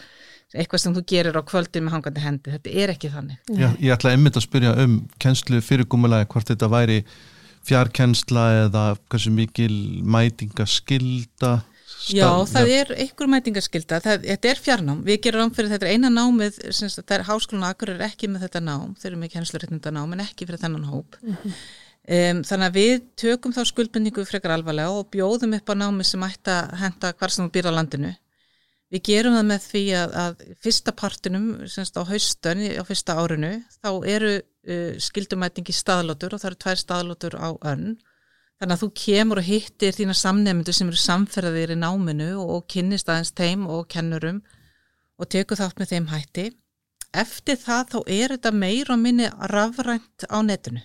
eitthvað 0.53 0.83
sem 0.83 0.95
þú 0.95 1.05
gerir 1.09 1.39
á 1.39 1.43
kvöldin 1.47 1.85
með 1.85 1.95
hangandi 1.97 2.23
hendi, 2.23 2.51
þetta 2.53 2.73
er 2.83 2.93
ekki 2.93 3.13
þannig. 3.13 3.39
Já, 3.49 3.69
ég 3.79 3.95
ætla 3.95 4.13
einmitt 4.13 4.37
að 4.37 4.45
spyrja 4.45 4.75
um 4.85 4.99
kennslu 5.19 5.61
fyrirgúmulega 5.65 6.29
hvort 6.31 6.51
þetta 6.51 6.69
væri 6.71 6.99
fjarkennsla 7.65 8.43
eða 8.65 8.83
hversu 9.09 9.33
mikil 9.33 9.73
mætingaskilda 10.05 11.55
Já, 12.13 12.27
það 12.49 12.71
er 12.73 12.91
einhver 13.01 13.29
mætingaskilda, 13.29 13.99
það, 14.03 14.25
þetta 14.29 14.49
er 14.49 14.61
fjarnám, 14.61 14.99
við 15.05 15.17
gerum 15.23 15.41
rám 15.41 15.53
fyrir 15.55 15.71
þetta 15.73 15.87
er 15.87 15.95
eina 15.95 16.11
námið, 16.13 16.59
það 16.97 17.13
er 17.15 17.23
háskólan 17.29 17.65
akkur 17.69 17.93
er 17.95 18.03
ekki 18.05 18.29
með 18.29 18.45
þetta 18.45 18.61
nám, 18.65 18.93
þeir 18.99 19.09
eru 19.11 19.21
með 19.21 19.31
kennsluréttinda 19.35 19.93
nám 19.95 20.13
en 20.13 20.23
ekki 20.25 20.47
fyrir 20.47 20.61
þennan 20.61 20.85
hóp. 20.89 21.17
Mm 21.21 21.37
-hmm. 21.37 21.63
um, 22.17 22.43
þannig 22.49 22.67
að 22.67 22.77
við 22.79 23.07
tökum 23.23 23.55
þá 23.55 23.61
skuldbendingu 23.71 24.25
frekar 24.25 24.53
alvarlega 24.57 24.93
og 24.93 25.09
bjóðum 25.13 25.57
upp 25.57 25.69
á 25.71 25.75
námi 25.81 26.05
sem 26.05 26.27
ætti 26.29 26.53
að 26.53 26.75
henda 26.83 27.13
hvar 27.13 27.33
sem 27.33 27.45
þú 27.45 27.51
býr 27.57 27.69
á 27.69 27.77
landinu. 27.77 28.13
Við 28.95 29.05
gerum 29.09 29.35
það 29.35 29.47
með 29.51 29.69
því 29.69 29.85
að, 29.99 30.17
að 30.23 30.43
fyrsta 30.63 30.95
partinum, 30.95 31.47
semst 31.67 31.97
á 31.99 32.01
haustan, 32.07 32.61
á 32.79 32.83
fyrsta 32.87 33.17
árinu, 33.19 33.53
þá 33.83 33.89
eru 34.07 34.33
uh, 34.39 34.91
skildumætingi 35.03 35.75
staðlótur 35.75 36.37
og 36.37 36.43
það 36.43 36.51
eru 36.53 36.61
tvær 36.63 36.83
staðlótur 36.85 37.35
á 37.35 37.49
önn 37.73 37.97
Þannig 38.55 38.77
að 38.77 38.83
þú 38.85 38.87
kemur 39.01 39.39
og 39.41 39.47
hittir 39.49 39.95
þína 39.95 40.13
samnefndu 40.15 40.73
sem 40.75 40.87
eru 40.87 40.99
samferðir 40.99 41.73
í 41.75 41.79
náminu 41.79 42.29
og, 42.39 42.61
kynnist 42.71 43.09
aðeins 43.11 43.33
þeim 43.35 43.65
og 43.67 43.89
kennurum 43.91 44.39
og 45.19 45.29
tekur 45.31 45.59
þátt 45.59 45.81
með 45.81 45.91
þeim 45.91 46.07
hætti. 46.13 46.45
Eftir 47.15 47.59
það 47.59 47.91
þá 47.91 47.97
er 48.15 48.35
þetta 48.35 48.53
meir 48.55 48.91
og 48.91 49.01
minni 49.01 49.27
rafrænt 49.51 50.27
á 50.31 50.39
netinu 50.43 50.83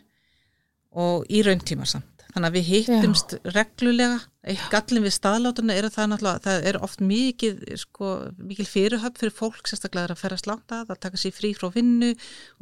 og 0.91 1.31
í 1.31 1.45
rauntíma 1.47 1.87
samt. 1.87 2.10
Þannig 2.35 2.49
að 2.49 2.57
við 2.57 2.69
hittumst 2.71 3.35
reglulega. 3.55 4.19
Eitt 4.51 4.67
gallin 4.73 5.05
við 5.05 5.15
staðlátuna 5.17 5.77
er 5.77 5.87
að 5.89 5.97
það 5.97 6.11
náttúrulega, 6.13 6.43
það 6.47 6.69
er 6.71 6.79
oft 6.87 7.03
mikið 7.05 7.65
sko, 7.83 8.13
mikil 8.41 8.67
fyrirhöfn 8.69 9.19
fyrir 9.21 9.35
fólk 9.37 9.69
sérstaklega 9.69 10.15
að 10.15 10.23
ferra 10.23 10.39
slátt 10.41 10.77
að, 10.77 10.93
að 10.95 11.01
taka 11.05 11.21
sér 11.21 11.35
frí 11.37 11.51
frá 11.59 11.69
vinnu 11.75 12.13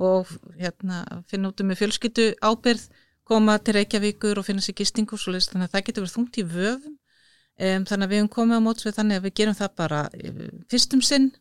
og 0.02 0.32
hérna, 0.58 1.02
finna 1.30 1.52
út 1.52 1.62
um 1.62 1.70
með 1.70 1.82
fjölskyttu 1.84 2.30
ábyrð 2.42 2.88
koma 3.28 3.58
til 3.60 3.76
Reykjavíkur 3.76 4.40
og 4.40 4.48
finna 4.48 4.64
sér 4.64 4.78
gistingu 4.78 5.18
þannig 5.20 5.68
að 5.68 5.74
það 5.74 5.84
getur 5.88 6.04
verið 6.04 6.16
þungt 6.16 6.40
í 6.40 6.46
vöfum. 6.48 6.96
Um, 7.58 7.82
þannig 7.90 8.06
að 8.06 8.10
við 8.12 8.20
höfum 8.20 8.34
komið 8.36 8.60
á 8.62 8.62
mótsvið 8.62 8.96
þannig 9.00 9.18
að 9.18 9.24
við 9.24 9.32
gerum 9.40 9.54
það 9.58 9.70
bara 9.80 10.02
eh, 10.14 10.42
fyrstum 10.70 11.00
sinn 11.02 11.32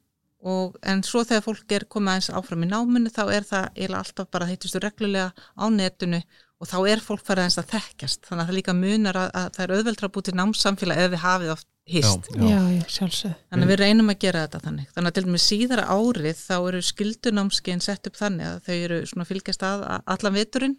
og, 0.42 0.78
en 0.82 1.04
svo 1.06 1.22
þegar 1.22 1.44
fólk 1.46 1.74
er 1.78 1.86
komið 1.86 2.14
aðeins 2.14 2.30
áfram 2.40 2.64
í 2.66 2.70
náminu 2.72 3.12
þá 3.14 3.22
er 3.36 3.46
það 3.46 3.68
eiginlega 3.76 4.00
alltaf 4.02 4.32
bara 4.34 4.48
heitustu 4.50 4.82
reglulega 4.82 5.30
á 5.54 5.66
netinu 5.70 6.24
og 6.58 6.70
þá 6.70 6.78
er 6.90 7.02
fólk 7.04 7.24
farið 7.26 7.44
aðeins 7.46 7.60
að 7.62 7.72
þekkjast. 7.76 8.22
Þannig 8.28 8.44
að 8.44 8.50
það 8.50 8.58
líka 8.58 8.76
munar 8.78 9.20
að, 9.22 9.32
að 9.38 9.50
það 9.56 9.64
er 9.66 9.74
auðveldra 9.78 10.10
að 10.10 10.14
búti 10.18 10.36
námsamfélag 10.38 11.02
eða 11.04 11.14
við 11.14 11.24
hafið 11.24 11.54
oft 11.54 11.68
hýst 11.88 12.30
þannig 13.48 13.66
að 13.68 13.72
við 13.72 13.80
reynum 13.84 14.12
að 14.12 14.20
gera 14.26 14.44
þetta 14.46 14.64
þannig. 14.66 14.92
Þannig 14.96 15.12
að 15.12 15.18
til 15.18 15.26
og 15.28 15.32
með 15.36 15.44
síðara 15.46 15.88
árið 15.94 16.42
þá 16.42 16.56
eru 16.58 16.84
skildunámskeiðin 16.90 17.86
sett 17.86 18.10
upp 18.10 18.20
þannig 18.20 18.50
að 18.50 18.60
þau 18.68 18.76
eru 18.78 19.00
svona 19.12 19.28
fylgjast 19.30 19.68
að 19.68 19.86
allan 20.16 20.38
veturinn. 20.38 20.78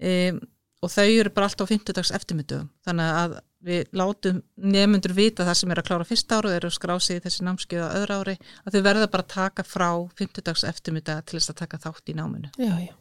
Um, 0.00 0.40
og 0.80 0.92
þau 0.92 1.06
eru 1.08 1.32
bara 1.34 1.48
alltaf 1.50 1.68
á 1.68 1.72
50 1.72 1.96
dags 1.96 2.12
eftirmyndum 2.16 2.68
þannig 2.86 3.16
að 3.20 3.34
við 3.68 3.90
látum 4.00 4.38
nefnundur 4.56 5.12
vita 5.16 5.44
það 5.44 5.58
sem 5.60 5.72
er 5.74 5.82
að 5.82 5.88
klára 5.90 6.06
fyrsta 6.08 6.38
ára 6.38 6.48
og 6.48 6.56
eru 6.56 6.70
skrásið 6.72 7.18
í 7.18 7.24
þessi 7.26 7.44
námskeiða 7.44 7.90
öðra 7.98 8.16
ári 8.22 8.36
að 8.64 8.76
þau 8.76 8.86
verða 8.86 9.10
bara 9.12 9.26
að 9.26 9.34
taka 9.34 9.66
frá 9.68 9.90
50 10.22 10.46
dags 10.46 10.64
eftirmynda 10.70 11.18
til 11.28 11.36
þess 11.36 11.52
að 11.52 11.60
taka 11.60 11.82
þátt 11.84 12.12
í 12.12 12.16
náminu. 12.16 12.52
Já, 12.56 12.72
já, 12.86 12.94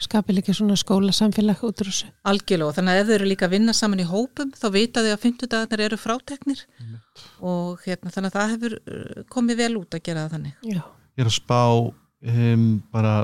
skapir 0.00 0.36
líka 0.38 0.54
svona 0.56 0.76
skóla 0.80 1.12
samfélag 1.14 1.64
út 1.66 1.82
úr 1.82 1.90
þessu. 1.90 2.10
Algjörlega, 2.30 2.76
þannig 2.78 2.94
að 2.94 3.02
ef 3.02 3.08
þau 3.08 3.16
eru 3.18 3.30
líka 3.30 3.48
að 3.48 3.54
vinna 3.56 3.74
saman 3.76 4.02
í 4.02 4.08
hópum 4.08 4.54
þá 4.56 4.66
vita 4.74 5.04
þau 5.04 5.12
að 5.14 5.24
50 5.26 5.52
dagarnir 5.54 5.86
eru 5.86 6.00
fráteknir. 6.00 6.64
Mm. 6.80 6.96
og 7.44 7.82
hérna, 7.84 8.10
þannig 8.14 8.30
að 8.30 8.38
það 8.38 8.52
hefur 8.54 8.74
uh, 8.80 9.24
komið 9.28 9.60
vel 9.60 9.74
út 9.80 9.96
að 9.96 10.04
gera 10.06 10.24
það 10.24 10.36
þannig. 10.36 10.54
Já. 10.64 10.80
Ég 11.18 11.24
er 11.24 11.30
að 11.30 11.36
spá 11.36 11.62
um, 11.70 12.66
bara 12.94 13.14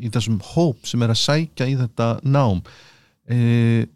í 0.00 0.10
þessum 0.14 0.40
hóp 0.54 0.88
sem 0.88 1.02
er 1.04 1.12
að 1.12 1.20
sækja 1.22 1.68
í 1.70 1.76
þetta 1.78 2.08
nám. 2.26 2.62
E, 3.30 3.86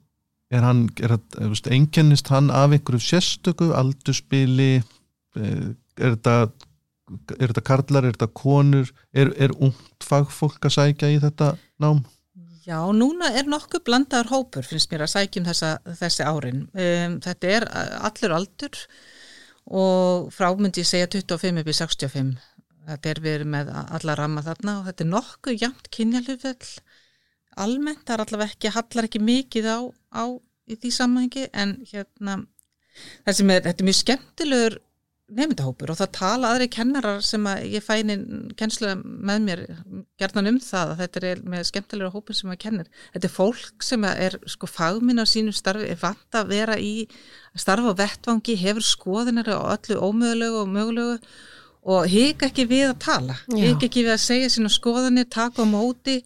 er 0.48 0.64
hann 0.64 0.86
er 1.04 1.16
að, 1.18 1.58
einkennist 1.74 2.30
hann 2.32 2.52
af 2.54 2.72
einhverju 2.74 3.02
sérstöku, 3.04 3.72
aldurspili 3.76 4.78
e, 4.78 5.50
er 5.98 6.14
þetta 6.14 6.36
er 7.38 7.50
þetta 7.50 7.64
karlar, 7.64 8.06
er 8.06 8.16
þetta 8.16 8.30
konur 8.36 8.92
er, 9.12 9.32
er 9.36 9.54
ungt 9.56 10.04
fagfólk 10.04 10.68
að 10.68 10.76
sækja 10.76 11.12
í 11.14 11.20
þetta 11.22 11.54
nám? 11.82 12.04
Já, 12.68 12.82
núna 12.92 13.30
er 13.32 13.48
nokkuð 13.48 13.86
blandaður 13.86 14.32
hópur 14.34 14.66
finnst 14.66 14.90
mér 14.92 15.06
að 15.06 15.14
sækjum 15.14 15.46
þessa, 15.48 15.70
þessi 15.96 16.26
árin. 16.28 16.66
Um, 16.76 17.16
þetta 17.24 17.54
er 17.54 17.66
allur 18.04 18.34
aldur 18.36 18.82
og 19.68 20.28
frámyndi 20.36 20.84
ég 20.84 20.88
segja 20.88 21.08
25 21.12 21.62
upp 21.62 21.72
í 21.72 21.76
65 21.76 22.36
þetta 22.88 23.12
er 23.12 23.20
við 23.24 23.44
með 23.52 23.72
alla 23.76 24.16
ramma 24.18 24.44
þarna 24.44 24.78
og 24.80 24.88
þetta 24.88 25.04
er 25.04 25.10
nokkuð 25.12 25.64
jæmt 25.64 25.90
kynjalufell 25.94 26.70
almennt, 27.58 28.04
það 28.06 28.14
er 28.14 28.24
allavega 28.24 28.54
ekki 28.54 28.74
hallar 28.74 29.08
ekki 29.08 29.22
mikið 29.24 29.68
á, 29.68 29.78
á 30.14 30.24
í 30.68 30.76
því 30.78 30.92
samhengi 30.94 31.48
en 31.52 31.74
hérna 31.90 32.38
er, 33.26 33.34
þetta 33.34 33.74
er 33.74 33.88
mjög 33.88 33.98
skemmtilegur 34.02 34.78
nefndahópur 35.28 35.92
og 35.92 35.98
það 35.98 36.10
tala 36.16 36.52
aðri 36.54 36.68
kennarar 36.72 37.20
sem 37.24 37.44
að 37.50 37.66
ég 37.74 37.84
fæni 37.84 38.16
kennslu 38.56 38.94
með 39.04 39.42
mér 39.44 39.62
gerðan 40.20 40.50
um 40.54 40.60
það 40.64 40.94
að 40.94 41.02
þetta 41.02 41.22
er 41.30 41.42
með 41.52 41.66
skemmtilegur 41.68 42.14
hópur 42.14 42.38
sem 42.38 42.52
að 42.52 42.60
kennir. 42.64 42.88
Þetta 43.12 43.28
er 43.28 43.34
fólk 43.34 43.84
sem 43.84 44.06
er 44.08 44.38
sko 44.48 44.70
fagminn 44.70 45.20
á 45.20 45.26
sínum 45.28 45.56
starfi, 45.56 45.90
er 45.92 46.00
vant 46.00 46.40
að 46.40 46.54
vera 46.54 46.78
í 46.80 46.94
starfa 47.58 47.92
á 47.92 48.00
vettvangi, 48.00 48.56
hefur 48.62 48.88
skoðinari 48.88 49.54
og 49.56 49.68
öllu 49.76 50.00
ómögulegu 50.08 50.62
og 50.62 50.72
mögulegu 50.72 51.18
og 51.88 52.08
hika 52.10 52.48
ekki 52.48 52.66
við 52.68 52.88
að 52.90 52.96
tala 53.04 53.36
hika 53.52 53.86
ekki 53.86 54.02
við 54.04 54.14
að 54.16 54.24
segja 54.24 54.48
sína 54.52 54.70
skoðanir 54.72 55.28
taka 55.30 55.64
á 55.64 55.66
móti, 55.68 56.18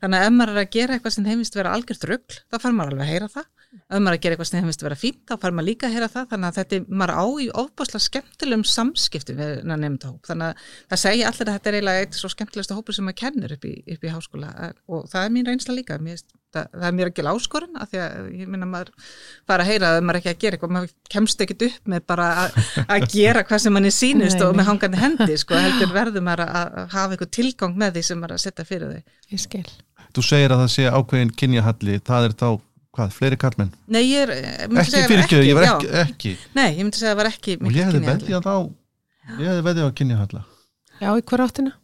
þannig 0.00 0.20
að 0.20 0.26
ef 0.26 0.36
maður 0.36 0.52
er 0.54 0.62
að 0.62 0.70
gera 0.76 0.96
eitthvað 0.96 1.16
sem 1.16 1.26
heimist 1.28 1.56
vera 1.58 1.72
algjört 1.74 2.06
rugg 2.08 2.36
þá 2.46 2.60
fær 2.62 2.76
maður 2.76 2.94
alveg 2.94 3.04
að 3.04 3.10
heyra 3.10 3.30
það 3.34 3.48
ef 3.70 4.00
maður 4.00 4.10
er 4.10 4.18
að 4.18 4.24
gera 4.24 4.36
eitthvað 4.36 4.50
sem 4.50 4.64
heimist 4.64 4.84
vera 4.84 4.98
fínt 4.98 5.22
þá 5.28 5.34
fær 5.42 5.54
maður 5.56 5.68
líka 5.68 5.88
að 5.88 5.94
heyra 5.96 6.10
það. 6.10 6.26
Þannig 6.32 6.48
að 6.50 6.58
þetta 6.58 6.76
er 6.76 6.88
maður 7.02 7.14
á 7.20 7.26
í 7.30 7.46
ofbáslega 7.62 8.06
skemmtilegum 8.06 8.66
samskipti 8.66 9.38
við 9.38 9.54
nefnda 9.70 10.10
hóp 10.10 10.30
þannig 10.30 10.50
að 10.50 10.66
það 10.90 11.02
segja 11.04 11.30
allir 11.30 11.48
að 11.48 11.56
þetta 11.56 11.70
er 11.70 11.78
eiginlega 11.78 12.04
eitt 12.04 12.18
svo 12.18 12.32
skemmtilegsta 12.34 12.78
hópur 12.78 12.96
sem 12.96 13.08
maður 13.08 13.20
kennur 13.22 13.56
upp 13.56 13.66
í, 13.70 13.74
upp 13.94 14.04
í 14.04 14.14
háskóla. 14.14 14.52
Og 14.90 15.08
það 15.12 15.24
er 15.24 15.34
mín 15.36 15.50
reynsla 15.50 15.76
líka. 15.76 15.98
Mér 16.02 16.22
það, 16.54 16.68
það 16.74 16.86
er 16.88 16.96
mér 16.98 17.10
ekki 17.10 17.24
áskorun 17.30 17.80
af 17.80 17.90
því 17.90 18.00
að 18.04 18.30
ég 18.40 18.50
minna 18.50 18.68
maður 18.68 19.10
fara 19.48 19.64
að 19.64 19.70
heyra 19.70 19.90
að 19.90 20.00
maður 20.06 20.20
ekki 20.20 20.32
að 20.32 20.40
gera 20.44 20.58
eitthvað, 20.58 20.72
maður 20.76 20.94
kemst 21.14 21.44
ekkit 21.44 21.66
upp 21.66 21.92
með 21.92 22.06
bara 22.10 22.28
að 22.86 23.06
gera 23.12 23.44
hvað 23.46 23.62
sem 23.64 23.76
mann 23.76 23.90
er 23.90 23.94
sínist 23.94 24.42
og 24.44 24.56
með 24.58 24.70
hangandi 24.70 25.00
hendi 25.00 25.38
sko, 25.40 25.58
heldur 25.60 25.94
verður 25.94 26.26
maður 26.26 26.46
að 26.48 26.80
hafa 26.94 27.14
eitthvað 27.14 27.32
tilgang 27.38 27.78
með 27.78 27.98
því 27.98 28.06
sem 28.08 28.20
maður 28.22 28.36
að 28.36 28.42
setja 28.46 28.66
fyrir 28.68 28.96
þau. 28.96 29.70
Þú 30.10 30.26
segir 30.26 30.50
að 30.50 30.64
það 30.64 30.72
sé 30.74 30.90
ákveðin 30.90 31.36
kynjahalli, 31.38 32.00
það 32.06 32.26
er 32.26 32.36
þá 32.40 32.48
hvað, 32.96 33.14
fleiri 33.16 33.38
kallmenn? 33.40 33.72
Nei, 33.90 34.02
ég 34.08 34.26
er 34.26 34.34
ekki 34.82 35.04
fyrirkjöðu, 35.10 35.48
ég 35.48 35.58
var 35.58 35.68
ekki, 35.68 35.90
ekki 36.04 36.34
Nei, 36.58 36.68
ég 36.78 36.82
myndi 36.84 37.00
segja 37.00 37.10
að 37.10 37.14
það 37.14 37.22
var 37.22 37.30
ekki 37.32 37.56
og 37.60 37.74
ég 37.74 37.90
hefði 37.90 38.02
veðið 38.06 38.50
á 38.50 38.58
ég 39.30 39.46
hefði 39.46 39.66
veðið 39.68 39.86
á 39.86 39.90
kynjahalla 40.00 40.44
Já, 41.00 41.10
í 41.14 41.24
hver 41.24 41.44
áttina? 41.46 41.74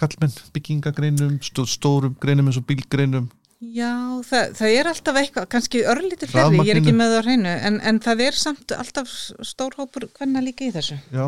Kallmenn, 0.00 0.38
byggingagreinum, 0.54 1.36
stó, 1.44 1.66
stórum 1.68 2.16
greinum 2.20 2.48
eins 2.48 2.60
og 2.60 2.66
bílgreinum 2.68 3.28
Já, 3.60 3.92
það, 4.24 4.54
það 4.56 4.72
er 4.72 4.88
alltaf 4.88 5.16
eitthvað, 5.20 5.46
kannski 5.52 5.80
örlítur 5.84 6.30
fleiri, 6.30 6.62
ég 6.64 6.70
er 6.72 6.78
ekki 6.80 6.94
með 6.96 7.10
það 7.12 7.18
á 7.20 7.24
hreinu, 7.26 7.50
en, 7.68 7.74
en 7.90 7.98
það 8.00 8.22
er 8.24 8.38
samt 8.40 8.72
alltaf 8.72 9.10
stórhópur 9.44 10.06
hvenna 10.16 10.40
líka 10.40 10.64
í 10.64 10.70
þessu. 10.72 10.96
Já. 11.12 11.26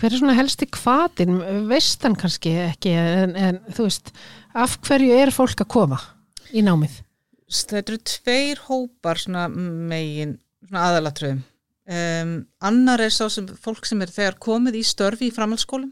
Hver 0.00 0.08
er 0.08 0.22
svona 0.22 0.36
helsti 0.38 0.70
kvatin, 0.72 1.36
veistan 1.68 2.16
kannski 2.16 2.54
ekki, 2.62 2.94
en, 2.96 3.36
en 3.36 3.60
þú 3.76 3.90
veist, 3.90 4.08
af 4.56 4.78
hverju 4.88 5.18
er 5.20 5.34
fólk 5.36 5.66
að 5.66 5.70
koma 5.76 6.00
í 6.56 6.64
námið? 6.64 6.96
Þetta 7.54 7.82
eru 7.82 8.00
tveir 8.10 8.62
hópar 8.66 9.20
svona 9.22 9.46
megin, 9.48 10.38
svona 10.66 10.88
aðalatröðum. 10.90 11.42
Um, 11.84 12.36
annar 12.64 13.02
er 13.04 13.12
sá 13.12 13.26
sem 13.28 13.46
fólk 13.60 13.84
sem 13.84 14.00
er 14.00 14.12
þegar 14.12 14.38
komið 14.40 14.78
í 14.80 14.84
störfi 14.88 15.28
í 15.28 15.34
framhaldsskólum 15.36 15.90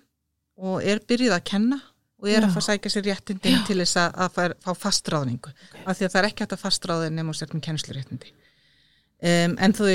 og 0.63 0.85
er 0.89 1.03
byrjuð 1.05 1.35
að 1.37 1.49
kenna 1.51 1.79
og 2.23 2.31
er 2.31 2.45
að 2.47 2.55
fara 2.55 2.63
að 2.63 2.69
sækja 2.69 2.93
sér 2.95 3.05
réttindi 3.09 3.53
til 3.67 3.79
þess 3.81 3.99
að, 3.99 4.15
að 4.25 4.37
fara, 4.37 4.57
fá 4.63 4.73
fastráðningu 4.87 5.51
okay. 5.51 5.83
af 5.85 5.99
því 5.99 6.07
að 6.07 6.13
það 6.15 6.21
er 6.21 6.29
ekki 6.29 6.45
hægt 6.45 6.55
að 6.57 6.63
fastráða 6.63 7.11
nefnum 7.11 7.37
sérnum 7.37 7.63
kennsluréttindi 7.67 8.33
um, 8.33 9.57
en 9.67 9.75
þú 9.77 9.89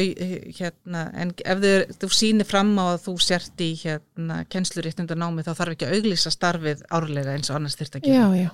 hérna, 0.59 1.03
en 1.23 1.31
ef 1.39 1.63
þau, 1.63 1.93
þú 2.03 2.09
sýnir 2.19 2.49
fram 2.49 2.73
á 2.77 2.85
að 2.89 2.99
þú 3.05 3.15
sért 3.23 3.63
í 3.63 3.69
hérna, 3.79 4.41
kennsluréttinda 4.51 5.17
námi 5.17 5.45
þá 5.47 5.53
þarf 5.53 5.77
ekki 5.77 5.87
að 5.87 5.95
auglýsa 5.97 6.33
starfið 6.35 6.83
árlega 6.99 7.37
eins 7.37 7.51
og 7.51 7.61
annars 7.61 7.79
þurft 7.79 7.99
að 8.01 8.09
gera 8.09 8.27
já, 8.35 8.43
já. 8.43 8.49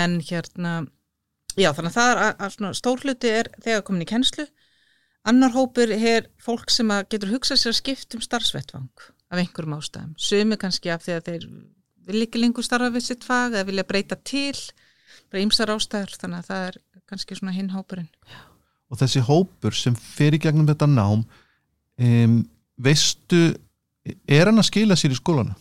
en 0.00 0.16
hérna 0.24 0.74
já 1.58 1.70
þannig 1.74 1.90
að 1.90 1.96
það 1.96 2.10
er 2.10 2.20
að, 2.24 2.58
að 2.68 2.74
stórluti 2.78 3.32
er 3.40 3.50
þegar 3.62 3.86
komin 3.86 4.04
í 4.04 4.10
kennslu. 4.10 4.46
Annar 5.30 5.52
hópur 5.52 5.90
er 5.92 6.28
fólk 6.40 6.70
sem 6.72 6.90
getur 7.12 7.34
hugsað 7.34 7.60
sér 7.60 7.74
að 7.74 7.80
skiptum 7.80 8.22
starfsvettvang 8.24 9.08
af 9.30 9.38
einhverjum 9.38 9.76
ástæðum, 9.76 10.14
sumi 10.18 10.56
kannski 10.58 10.90
af 10.90 11.04
því 11.04 11.16
að 11.16 11.26
þeir 11.28 11.44
vil 12.10 12.22
ekki 12.24 12.40
lengur 12.40 12.66
starfa 12.66 12.90
við 12.94 13.04
sitt 13.06 13.26
fag 13.26 13.54
eða 13.54 13.68
vilja 13.68 13.86
breyta 13.86 14.16
til 14.16 14.56
bara 15.30 15.42
ymsar 15.44 15.70
ástæður 15.74 16.16
þannig 16.18 16.40
að 16.40 16.48
það 16.48 16.64
er 16.70 16.78
kannski 17.10 17.36
svona 17.38 17.54
hinn 17.54 17.70
hópurinn. 17.74 18.08
Og 18.90 18.98
þessi 18.98 19.22
hópur 19.22 19.76
sem 19.76 19.94
fer 19.94 20.34
í 20.34 20.40
gegnum 20.42 20.66
þetta 20.70 20.88
nám 20.90 21.22
um, 21.22 22.40
veistu 22.80 23.42
er 24.26 24.48
hann 24.48 24.62
að 24.62 24.70
skila 24.70 24.96
sér 24.98 25.14
í 25.14 25.20
skólana? 25.20 25.54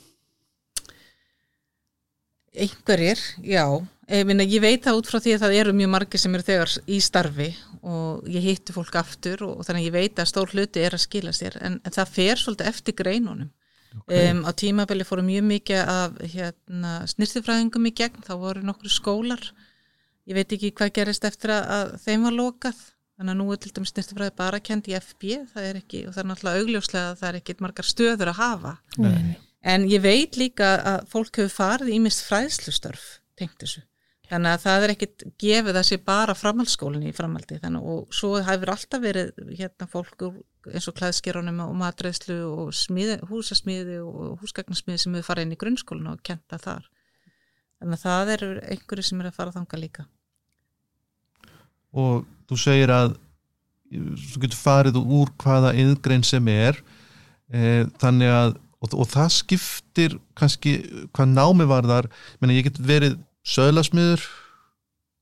Einhverjir, 2.59 3.19
já 3.45 3.65
ég, 4.09 4.61
veit 4.63 4.83
það 4.85 4.99
út 4.99 5.09
frá 5.09 5.19
því 5.21 5.35
að 5.35 5.43
það 5.45 5.55
eru 5.61 5.75
mjög 5.77 5.93
margir 5.93 6.21
sem 6.21 6.35
eru 6.35 6.47
þegar 6.47 6.75
í 6.87 6.99
starfi 7.03 7.49
og 7.79 8.27
ég 8.29 8.43
hittu 8.43 8.75
fólk 8.75 8.97
aftur 8.99 9.45
og 9.47 9.63
þannig 9.67 9.87
ég 9.87 9.95
veit 9.95 10.19
að 10.19 10.31
stór 10.31 10.53
hluti 10.53 10.83
er 10.83 10.97
að 10.97 11.05
skila 11.05 11.33
sér 11.35 11.59
en, 11.61 11.79
en 11.83 11.95
það 11.95 12.13
fer 12.17 12.41
svolítið 12.41 12.73
eftir 12.73 12.97
greinunum 12.99 13.49
Okay. 13.89 14.29
Um, 14.29 14.43
á 14.45 14.53
tímabili 14.53 15.01
fóru 15.01 15.23
mjög 15.25 15.47
mikið 15.49 15.79
af 15.81 16.19
hérna, 16.29 16.91
snirtifræðingum 17.09 17.87
í 17.89 17.91
gegn, 17.97 18.21
þá 18.21 18.35
voru 18.37 18.61
nokkru 18.61 18.91
skólar 18.93 19.41
ég 20.29 20.37
veit 20.37 20.53
ekki 20.53 20.69
hvað 20.77 20.93
gerist 20.99 21.25
eftir 21.25 21.55
að, 21.55 21.65
að 21.73 21.93
þeim 22.03 22.27
var 22.27 22.35
lokað 22.37 22.83
þannig 23.17 23.33
að 23.33 23.39
nú 23.41 23.47
er 23.49 23.61
til 23.63 23.71
dæmis 23.73 23.93
snirtifræði 23.95 24.35
bara 24.37 24.61
kent 24.61 24.91
í 24.91 24.95
FB 24.99 25.39
það 25.55 25.81
ekki, 25.81 26.03
og 26.05 26.13
það 26.13 26.21
er 26.21 26.29
náttúrulega 26.29 26.61
augljóslega 26.61 27.07
að 27.07 27.19
það 27.23 27.29
er 27.31 27.39
ekki 27.41 27.57
margar 27.65 27.89
stöður 27.89 28.31
að 28.31 28.39
hafa 28.43 28.75
Nei. 29.01 29.33
en 29.73 29.89
ég 29.89 30.05
veit 30.05 30.37
líka 30.37 30.69
að 30.93 31.09
fólk 31.15 31.41
hefur 31.41 31.55
farið 31.57 31.93
í 31.95 31.99
mist 32.05 32.23
fræðslustörf 32.29 33.07
tengt 33.41 33.57
þessu 33.57 33.83
Þannig 34.29 34.53
að 34.53 34.61
það 34.61 34.83
er 34.85 34.91
ekkit 34.93 35.23
gefið 35.41 35.79
að 35.79 35.87
sé 35.87 35.97
bara 36.05 36.35
framhaldsskólinni 36.37 37.09
í 37.09 37.15
framhaldi 37.17 37.57
þannig 37.63 37.87
og 37.93 38.13
svo 38.13 38.35
hefur 38.45 38.71
alltaf 38.75 39.01
verið 39.01 39.31
hérna 39.57 39.87
fólk 39.89 40.27
eins 40.69 40.85
og 40.91 40.97
klæðskerunum 40.99 41.63
og 41.65 41.73
matreðslu 41.79 42.37
og 42.45 42.69
smíði, 42.77 43.17
húsasmíði 43.25 43.97
og 44.03 44.43
húsgagnarsmíði 44.43 45.01
sem 45.01 45.17
hefur 45.17 45.31
farið 45.31 45.47
inn 45.47 45.55
í 45.55 45.59
grunnskólinu 45.63 46.13
og 46.13 46.21
kenta 46.21 46.59
þar. 46.61 46.85
Þannig 47.79 47.97
að 47.97 48.05
það 48.05 48.33
eru 48.35 48.51
einhverju 48.75 49.07
sem 49.07 49.23
er 49.23 49.31
að 49.31 49.39
fara 49.39 49.55
þanga 49.55 49.81
líka. 49.81 50.05
og 51.89 52.25
þú 52.49 52.57
segir 52.61 52.91
að 52.93 53.15
þú 53.89 54.43
getur 54.43 54.59
farið 54.59 54.99
úr 55.01 55.31
hvaða 55.41 55.73
yðgrein 55.81 56.25
sem 56.25 56.45
er 56.53 56.77
e, 57.49 57.85
þannig 58.01 58.29
að 58.29 58.51
og, 58.79 58.93
og 58.93 59.07
það 59.09 59.31
skiptir 59.33 60.17
kannski 60.37 60.75
hvað 61.15 61.33
námi 61.33 61.67
var 61.69 61.87
þar 61.89 62.09
Meni, 62.39 62.59
ég 62.59 62.69
get 62.69 62.77
verið 62.77 63.17
söðlasmiður 63.49 64.25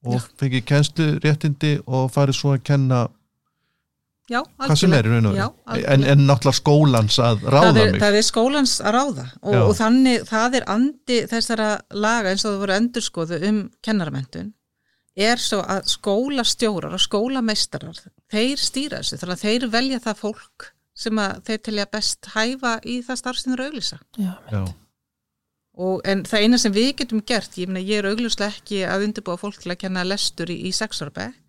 og 0.08 0.18
Já. 0.18 0.26
fengið 0.40 0.66
kennslu 0.72 1.08
réttindi 1.24 1.78
og 1.86 2.12
farið 2.14 2.40
svo 2.40 2.56
að 2.56 2.66
kenna 2.70 3.06
Já, 4.28 4.42
hvað 4.60 4.80
sem 4.82 4.92
er 4.92 5.08
í 5.08 5.12
raun 5.14 5.30
og 5.30 5.38
en, 5.40 6.04
en 6.04 6.26
náttúrulega 6.28 6.60
skólans 6.60 7.16
að 7.24 7.46
ráða 7.48 7.70
það 7.70 7.78
er, 7.80 7.92
mig. 7.94 8.02
það 8.02 8.18
er 8.20 8.26
skólans 8.28 8.74
að 8.82 8.96
ráða. 8.98 9.26
Og, 9.40 9.56
og 9.62 9.72
þannig 9.78 10.26
það 10.28 10.58
er 10.60 10.66
andi 10.74 11.20
þessara 11.32 11.68
laga 11.96 12.34
eins 12.34 12.44
og 12.44 12.52
það 12.52 12.64
voru 12.66 12.76
endurskoðu 12.76 13.40
um 13.48 13.62
kennaramentun 13.88 14.50
er 15.18 15.42
svo 15.42 15.62
að 15.64 15.88
skólastjórar 15.94 16.98
og 16.98 17.02
skólameistarar 17.02 18.02
þeir 18.30 18.60
stýra 18.62 19.00
þessu 19.00 19.22
þannig 19.22 19.38
að 19.38 19.46
þeir 19.46 19.70
velja 19.78 20.02
það 20.04 20.20
fólk 20.26 20.68
sem 20.98 21.22
að 21.24 21.40
þeir 21.48 21.64
telja 21.70 21.88
best 21.94 22.30
hæfa 22.34 22.74
í 22.84 23.00
það 23.06 23.22
starfstinur 23.22 23.64
auglýsa. 23.64 24.02
Já, 24.20 24.34
Já, 24.52 24.62
og 25.78 26.02
en 26.10 26.24
það 26.26 26.46
eina 26.46 26.58
sem 26.62 26.74
við 26.74 26.94
getum 27.02 27.22
gert 27.22 27.58
ég, 27.58 27.70
meina, 27.70 27.86
ég 27.86 28.02
er 28.02 28.10
auglýslega 28.10 28.56
ekki 28.56 28.82
að 28.90 29.08
undirbúa 29.08 29.38
fólk 29.38 29.62
til 29.62 29.74
að 29.74 29.82
kenna 29.86 30.06
lestur 30.08 30.50
í, 30.50 30.58
í 30.70 30.72
sexarbekk 30.74 31.48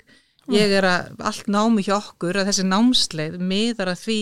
ég 0.53 0.73
er 0.79 0.87
að 0.87 1.19
allt 1.29 1.49
námi 1.51 1.85
hjá 1.85 1.95
okkur 1.99 2.39
að 2.41 2.51
þessi 2.51 2.65
námsleið 2.69 3.37
miðar 3.41 3.93
að 3.93 4.05
því 4.05 4.19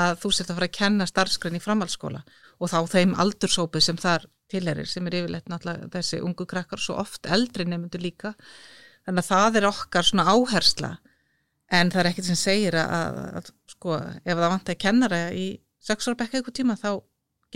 að 0.00 0.20
þú 0.22 0.30
sért 0.32 0.50
að 0.50 0.58
fara 0.58 0.68
að 0.70 0.78
kenna 0.78 1.08
starfskræn 1.08 1.58
í 1.58 1.62
framhaldsskóla. 1.62 2.22
Og 2.56 2.72
þá 2.72 2.78
þeim 2.94 3.12
aldursópu 3.20 3.82
sem 3.84 3.98
þar 4.00 4.24
tilherir 4.52 4.88
sem 4.88 5.06
er 5.08 5.18
yfirleitt 5.18 5.50
náttúrulega 5.52 5.90
þessi 5.92 6.22
ungu 6.24 6.46
krakkar 6.48 6.80
svo 6.80 6.96
oft 7.02 7.28
eldri 7.28 7.66
nefndu 7.68 8.00
líka. 8.00 8.32
Þannig 9.04 9.24
að 9.24 9.28
það 9.28 9.60
er 9.60 9.68
okkar 9.68 10.08
svona 10.08 10.28
áhersla. 10.32 10.94
En 11.76 11.90
það 11.92 12.02
er 12.02 12.10
ekkert 12.12 12.30
sem 12.30 12.40
segir 12.40 12.78
að, 12.78 12.96
að, 12.96 13.20
að 13.40 13.52
sko, 13.74 13.98
ef 14.22 14.32
það 14.32 14.52
vantar 14.54 14.80
kennara 14.80 15.20
í 15.34 15.46
sexarbekka 15.82 16.38
eitthvað 16.38 16.58
tíma 16.62 16.78
þá 16.80 16.90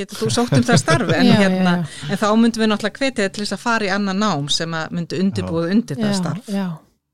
getur 0.01 0.21
þú 0.21 0.31
sótt 0.37 0.57
um 0.59 0.65
það 0.67 0.81
starfi 0.83 1.15
en, 1.19 1.29
Já, 1.29 1.35
já, 1.35 1.41
hérna, 1.45 1.75
já. 1.81 2.09
en 2.11 2.21
þá 2.23 2.27
myndum 2.43 2.65
við 2.65 2.73
náttúrulega 2.73 3.05
hvetja 3.05 3.29
til 3.31 3.45
þess 3.45 3.57
að 3.57 3.63
fara 3.67 3.87
í 3.87 3.93
annan 3.95 4.21
nám 4.25 4.49
sem 4.53 4.75
að 4.81 4.97
myndi 4.99 5.21
undirbúið 5.25 5.75
undir 5.77 6.01
það 6.01 6.11
já, 6.13 6.19
starf 6.23 6.51
já, 6.51 6.67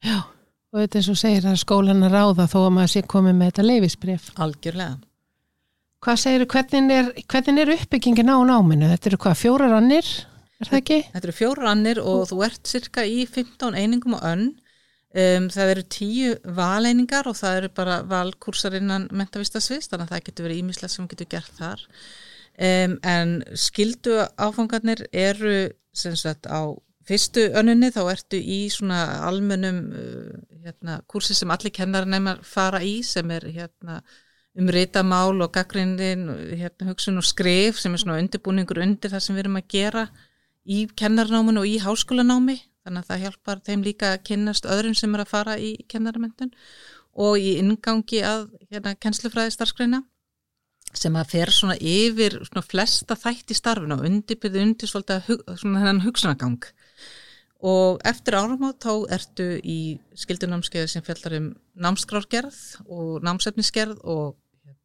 já. 0.07 0.19
Og 0.75 0.83
þetta 0.83 0.99
er 0.99 1.05
svo 1.07 1.15
segir 1.17 1.45
að 1.49 1.61
skólan 1.63 2.05
að 2.05 2.17
ráða 2.17 2.49
þó 2.53 2.57
að 2.67 2.73
maður 2.77 2.91
sé 2.93 3.03
komið 3.09 3.37
með 3.39 3.53
þetta 3.53 3.67
leifisbrif. 3.71 4.25
algjörlega 4.37 4.97
Hvað 6.05 6.19
segir, 6.21 6.45
hvernig 6.53 6.93
er, 6.93 7.07
hvernig 7.33 7.63
er 7.63 7.71
uppbyggingin 7.73 8.29
á 8.31 8.39
náminu? 8.47 8.91
Þetta 8.93 9.09
eru 9.11 9.19
hvað, 9.25 9.39
fjórar 9.41 9.73
annir? 9.79 10.11
Er 10.61 10.69
það 10.69 10.79
ekki? 10.83 10.99
Þetta 11.15 11.27
eru 11.27 11.35
fjórar 11.39 11.71
annir 11.73 12.01
og 12.03 12.21
þú 12.31 12.39
ert 12.47 12.69
cirka 12.69 13.03
í 13.09 13.25
15 13.27 13.75
einingum 13.81 14.19
og 14.19 14.27
önn. 14.29 14.45
Um, 15.17 15.49
það 15.49 15.73
eru 15.73 15.85
tíu 15.97 16.35
valeiningar 16.59 17.27
og 17.31 17.39
það 17.39 17.59
eru 17.63 17.73
bara 17.81 17.97
valkursar 18.07 18.77
innan 18.77 19.09
mentavistasvist, 19.17 19.89
þannig 19.91 20.11
að 20.11 20.13
það 20.13 20.25
getur 20.29 20.47
verið 20.47 20.61
ímislega 20.61 20.93
sem 20.93 21.09
getur 21.09 21.31
gert 21.33 21.57
þar. 21.57 21.85
Um, 22.57 22.97
en 23.05 23.43
skildu 23.53 24.15
áfangarnir 24.41 25.03
eru 25.13 25.69
sem 25.93 26.15
sagt 26.17 26.47
á 26.49 26.73
fyrstu 27.05 27.51
önnunni 27.53 27.91
þá 27.93 28.07
ertu 28.15 28.39
í 28.41 28.71
svona 28.73 29.03
almennum 29.29 29.83
uh, 29.93 30.39
hérna, 30.65 31.03
kursi 31.05 31.37
sem 31.37 31.53
allir 31.53 31.75
kennarnæmar 31.77 32.41
fara 32.49 32.81
í 32.81 33.03
sem 33.05 33.29
er 33.37 33.45
hérna 33.53 34.01
um 34.57 34.73
ritamál 34.73 35.37
og 35.45 35.53
gaggrindin, 35.53 36.31
hérna, 36.57 36.89
hugsun 36.89 37.21
og 37.21 37.29
skrif 37.29 37.77
sem 37.77 37.93
er 37.93 38.01
svona 38.01 38.17
undirbúningur 38.23 38.81
undir 38.81 39.13
það 39.13 39.27
sem 39.27 39.37
við 39.37 39.45
erum 39.45 39.61
að 39.61 39.69
gera 39.77 40.07
í 40.65 40.87
kennarnáminu 40.97 41.61
og 41.61 41.69
í 41.69 41.77
háskólanámi. 41.85 42.57
Þannig 42.87 43.03
að 43.03 43.11
það 43.11 43.23
hjálpar 43.27 43.65
þeim 43.67 43.85
líka 43.85 44.15
að 44.15 44.23
kynnast 44.31 44.65
öðrum 44.65 44.97
sem 44.97 45.13
er 45.13 45.27
að 45.27 45.33
fara 45.35 45.61
í 45.61 45.75
kennarmentun 45.93 46.55
og 47.13 47.37
í 47.37 47.59
ingangi 47.61 48.25
að 48.25 48.49
hérna, 48.71 48.97
kennslufræði 48.97 49.53
starfskreina 49.53 50.07
sem 50.95 51.17
að 51.19 51.33
fer 51.35 51.53
svona 51.53 51.77
yfir 51.81 52.39
svona 52.47 52.65
flesta 52.65 53.17
þætt 53.19 53.53
í 53.53 53.59
starfinu 53.59 53.99
og 53.99 54.07
undirbyrði 54.09 54.63
undir 54.63 54.91
svona 54.91 55.21
þennan 55.27 56.05
hugsunagang 56.07 56.63
og 57.67 58.03
eftir 58.05 58.37
áramót 58.37 58.85
þá 58.85 58.93
ertu 59.17 59.47
í 59.65 59.99
skildunámskeiðu 60.19 60.91
sem 60.93 61.05
fjallar 61.05 61.39
um 61.41 61.47
námskrárgerð 61.75 62.59
og 62.87 63.25
námsefnisgerð 63.25 64.03
og 64.05 64.37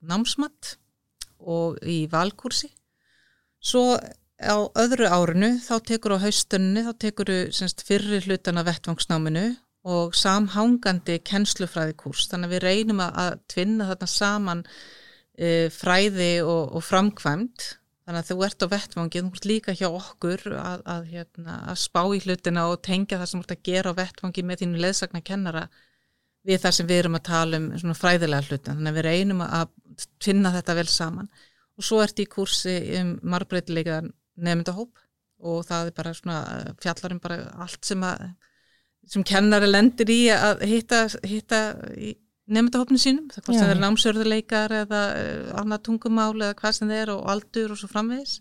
námsmatt 0.02 0.76
og 1.42 1.78
í 1.84 2.06
valkursi 2.12 2.72
svo 3.62 3.98
á 4.42 4.58
öðru 4.82 5.10
árinu 5.12 5.52
þá 5.62 5.76
tekur 5.86 6.18
á 6.18 6.24
haustunni 6.24 6.86
þá 6.86 6.94
tekur 6.98 7.32
semst 7.54 7.84
fyrri 7.86 8.22
hlutan 8.26 8.58
af 8.58 8.70
vettvangsnáminu 8.72 9.52
og 9.92 10.16
samhangandi 10.18 11.20
kennslufræðikurs 11.26 12.30
þannig 12.32 12.50
að 12.50 12.56
við 12.56 12.64
reynum 12.66 13.04
að, 13.04 13.38
tvinna 13.50 13.88
þarna 13.90 14.10
saman 14.10 14.64
fræði 15.76 16.34
og, 16.44 16.76
og 16.76 16.84
framkvæmt 16.84 17.70
þannig 18.06 18.22
að 18.22 18.30
þú 18.32 18.44
ert 18.46 18.66
á 18.66 18.68
vettvangi, 18.72 19.22
þú 19.22 19.32
ert 19.32 19.48
líka 19.48 19.76
hjá 19.78 19.88
okkur 19.88 20.44
að, 20.58 20.84
að, 20.90 21.06
hérna, 21.14 21.58
að 21.72 21.80
spá 21.84 22.02
í 22.12 22.20
hlutina 22.26 22.66
og 22.72 22.82
tengja 22.86 23.20
það 23.22 23.30
sem 23.30 23.42
þú 23.42 23.46
ert 23.46 23.56
að 23.56 23.64
gera 23.70 23.94
á 23.94 24.00
vettvangi 24.02 24.44
með 24.46 24.64
þínu 24.64 24.82
leðsagna 24.86 25.22
kennara 25.26 25.64
við 26.48 26.64
það 26.64 26.76
sem 26.78 26.90
við 26.90 27.02
erum 27.04 27.18
að 27.20 27.28
tala 27.30 27.60
um 27.62 27.94
fræðilega 27.98 28.48
hlutin, 28.50 28.74
þannig 28.74 28.92
að 28.92 28.98
við 28.98 29.08
reynum 29.08 29.44
að 29.46 29.76
finna 30.24 30.52
þetta 30.56 30.76
vel 30.80 30.88
saman. 30.90 31.30
Og 31.78 31.86
svo 31.86 32.00
ert 32.02 32.20
í 32.20 32.28
kursi 32.30 32.76
um 33.00 33.14
marbreytilega 33.22 34.02
nefndahóp 34.42 34.98
og 35.42 35.62
það 35.68 35.92
er 35.92 35.96
bara 35.98 36.16
svona 36.18 36.40
fjallarum 36.82 37.22
bara 37.22 37.38
allt 37.62 37.86
sem 37.86 38.02
að 38.06 38.32
sem 39.12 39.24
kennari 39.26 39.70
lendir 39.70 40.10
í 40.14 40.20
að 40.34 40.62
hitta, 40.70 41.06
hitta 41.26 41.62
í 41.98 42.14
nefndahópnu 42.50 42.98
sínum, 43.00 43.28
það 43.32 43.46
hvort 43.46 43.58
Já. 43.58 43.62
það 43.62 43.74
er 43.74 43.82
námsörðuleikar 43.82 44.74
eða 44.82 45.02
uh, 45.18 45.52
annað 45.62 45.84
tungumál 45.88 46.34
eða 46.40 46.58
hvað 46.62 46.76
sem 46.78 46.90
það 46.90 47.04
er 47.04 47.14
og 47.14 47.30
aldur 47.34 47.76
og 47.76 47.80
svo 47.80 47.92
framvegis. 47.92 48.40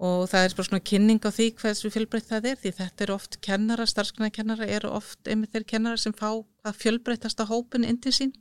Og 0.00 0.22
það 0.30 0.46
er 0.46 0.54
bara 0.56 0.68
svona 0.70 0.86
kynning 0.90 1.20
á 1.20 1.30
því 1.36 1.46
hversu 1.60 1.90
fjölbreytt 1.92 2.30
það 2.30 2.46
er 2.48 2.60
því 2.62 2.72
þetta 2.78 3.04
er 3.04 3.12
oft 3.12 3.36
kennara, 3.44 3.88
starfsgrunarkennara 3.90 4.68
eru 4.78 4.94
oft 4.96 5.28
einmitt 5.28 5.52
þeir 5.52 5.66
kennara 5.74 6.00
sem 6.00 6.14
fá 6.16 6.30
að 6.30 6.78
fjölbreytasta 6.80 7.44
hópin 7.50 7.84
inn 7.84 8.00
til 8.00 8.14
sín. 8.16 8.32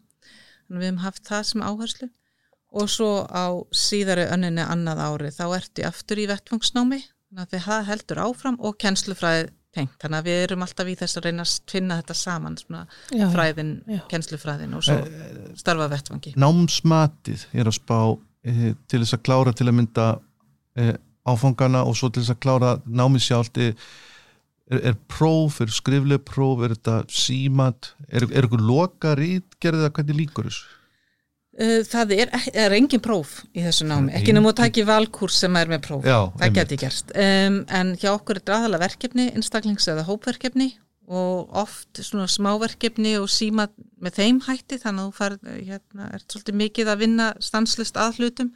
Þannig 0.70 0.80
við 0.86 0.88
hefum 0.88 1.04
haft 1.04 1.28
það 1.28 1.44
sem 1.50 1.66
áherslu. 1.66 2.10
Og 2.80 2.88
svo 2.94 3.12
á 3.28 3.60
síðari 3.76 4.30
önninni 4.30 4.64
annað 4.64 5.02
ári 5.04 5.34
þá 5.36 5.46
ertu 5.58 5.84
aftur 5.90 6.22
í 6.22 6.30
vettvangsnámi. 6.30 7.02
Þannig 7.02 7.44
að 7.44 7.56
við 7.58 7.66
það 7.66 7.88
heldur 7.90 8.22
áfram 8.24 8.60
og 8.64 8.78
kennslufræði 8.80 9.50
tengt, 9.76 9.96
þannig 10.02 10.20
að 10.20 10.30
við 10.30 10.40
erum 10.44 10.66
alltaf 10.66 10.90
í 10.90 10.96
þess 10.98 11.20
að 11.20 11.28
reyna 11.28 11.46
að 11.46 11.54
finna 11.70 12.00
þetta 12.00 12.16
saman 12.18 12.58
svona 12.58 12.82
Já, 13.14 13.26
fræðin, 13.34 13.74
já. 13.86 14.02
kennslufræðin 14.12 14.76
og 14.78 14.86
svo 14.88 14.98
starfa 15.60 15.90
vettvangi 15.92 16.34
námsmatið 16.42 17.46
er 17.54 17.70
að 17.70 17.78
spá 17.78 18.00
e, 18.42 18.74
til 18.90 19.04
þess 19.04 19.18
að 19.20 19.26
klára 19.30 19.54
til 19.54 19.70
að 19.70 19.78
mynda 19.78 20.08
e, 20.80 20.94
áfangana 21.30 21.84
og 21.86 21.98
svo 22.00 22.10
til 22.10 22.24
þess 22.24 22.34
að 22.34 22.42
klára 22.48 22.74
námið 22.86 23.26
sjálft 23.28 23.62
er, 23.62 23.76
er 24.80 24.98
próf, 25.12 25.62
er 25.62 25.74
skrifleg 25.74 26.26
próf 26.26 26.66
er 26.66 26.74
þetta 26.74 27.00
símat 27.14 27.94
er, 28.10 28.26
er 28.34 28.50
ykkur 28.50 28.66
loka 28.66 29.14
rítgerðið 29.20 29.90
að 29.90 29.96
hvernig 30.00 30.22
líkur 30.24 30.50
þessu? 30.50 30.79
Uh, 31.60 31.80
Það 31.84 32.14
er, 32.16 32.30
er 32.56 32.76
engin 32.78 33.02
próf 33.04 33.42
í 33.52 33.64
þessu 33.66 33.88
námi, 33.90 34.14
ekki 34.16 34.36
nema 34.36 34.54
að 34.54 34.62
taki 34.62 34.86
valkurs 34.88 35.42
sem 35.44 35.58
er 35.60 35.72
með 35.72 35.82
próf, 35.90 36.06
Já, 36.08 36.20
það 36.40 36.54
geti 36.56 36.78
gerst. 36.80 37.12
Um, 37.16 37.64
en 37.68 37.96
hjá 38.00 38.14
okkur 38.14 38.40
er 38.40 38.46
draðalega 38.48 38.86
verkefni 38.86 39.26
einstaklings 39.34 39.90
eða 39.92 40.06
hópverkefni 40.08 40.70
og 41.10 41.50
oft 41.58 42.00
svona 42.06 42.28
smáverkefni 42.30 43.16
og 43.18 43.28
síma 43.34 43.66
með 44.00 44.20
þeim 44.20 44.42
hætti 44.46 44.78
þannig 44.78 45.02
að 45.02 45.08
þú 45.08 45.16
fær, 45.18 45.36
hérna, 45.58 46.10
er 46.14 46.26
svolítið 46.28 46.60
mikið 46.62 46.92
að 46.94 47.02
vinna 47.02 47.30
stanslist 47.42 47.98
að 47.98 48.20
hlutum 48.20 48.52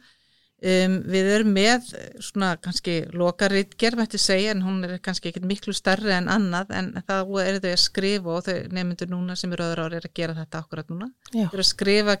um, 0.64 0.94
við 1.10 1.28
erum 1.34 1.50
með 1.54 1.88
svona 2.22 2.54
kannski 2.62 2.96
lokaritgerð 3.14 4.00
mætti 4.00 4.20
segja 4.20 4.54
en 4.54 4.62
hún 4.64 4.80
er 4.86 4.96
kannski 5.04 5.30
ekkit 5.30 5.46
miklu 5.48 5.74
stærri 5.76 6.14
en 6.16 6.30
annað 6.32 6.72
en 6.78 6.90
þá 7.06 7.16
eru 7.44 7.60
þau 7.62 7.70
að 7.70 7.82
skrifa 7.82 8.34
og 8.36 8.44
þau 8.48 8.56
nefndur 8.76 9.12
núna 9.12 9.36
sem 9.38 9.52
eru 9.54 9.66
öðru 9.68 9.86
ári 9.86 9.98
er 10.00 10.08
að 10.08 10.16
gera 10.20 10.36
þetta 10.38 10.62
akkurat 10.62 10.92
núna. 10.92 11.10
Þau 11.30 11.40
eru 11.44 11.64
að 11.64 11.70
skrifa 11.70 12.18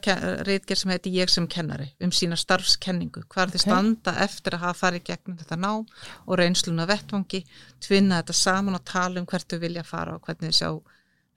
reitgerð 0.48 0.82
sem 0.82 0.94
heiti 0.94 1.14
ég 1.16 1.32
sem 1.32 1.48
kennari 1.50 1.90
um 2.04 2.14
sína 2.14 2.38
starfskenningu, 2.40 3.24
hvað 3.32 3.46
er 3.46 3.54
þau 3.54 3.64
standa 3.66 4.16
eftir 4.24 4.58
að 4.58 4.66
hafa 4.68 4.80
farið 4.84 5.06
gegnum 5.10 5.38
þetta 5.40 5.60
nám 5.60 5.84
og 6.26 6.40
reynsluna 6.40 6.88
vettvangi, 6.90 7.44
tvinna 7.84 8.22
þetta 8.22 8.38
saman 8.40 8.78
og 8.78 8.84
tala 8.88 9.22
um 9.22 9.28
hvert 9.28 9.48
þau 9.48 9.60
vilja 9.62 9.86
fara 9.86 10.18
og 10.18 10.26
hvernig 10.26 10.52
þau 10.52 10.58
sjá 10.60 10.70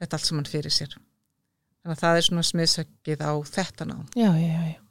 þetta 0.02 0.20
allt 0.20 0.32
saman 0.32 0.50
fyrir 0.50 0.74
sér. 0.74 0.98
Þannig 1.84 1.96
að 1.96 2.04
það 2.04 2.18
er 2.18 2.28
svona 2.28 2.44
smiðsökið 2.44 3.24
á 3.24 3.34
þetta. 3.48 3.88
Já, 4.18 4.28
já, 4.36 4.50
já, 4.52 4.60
já. 4.74 4.87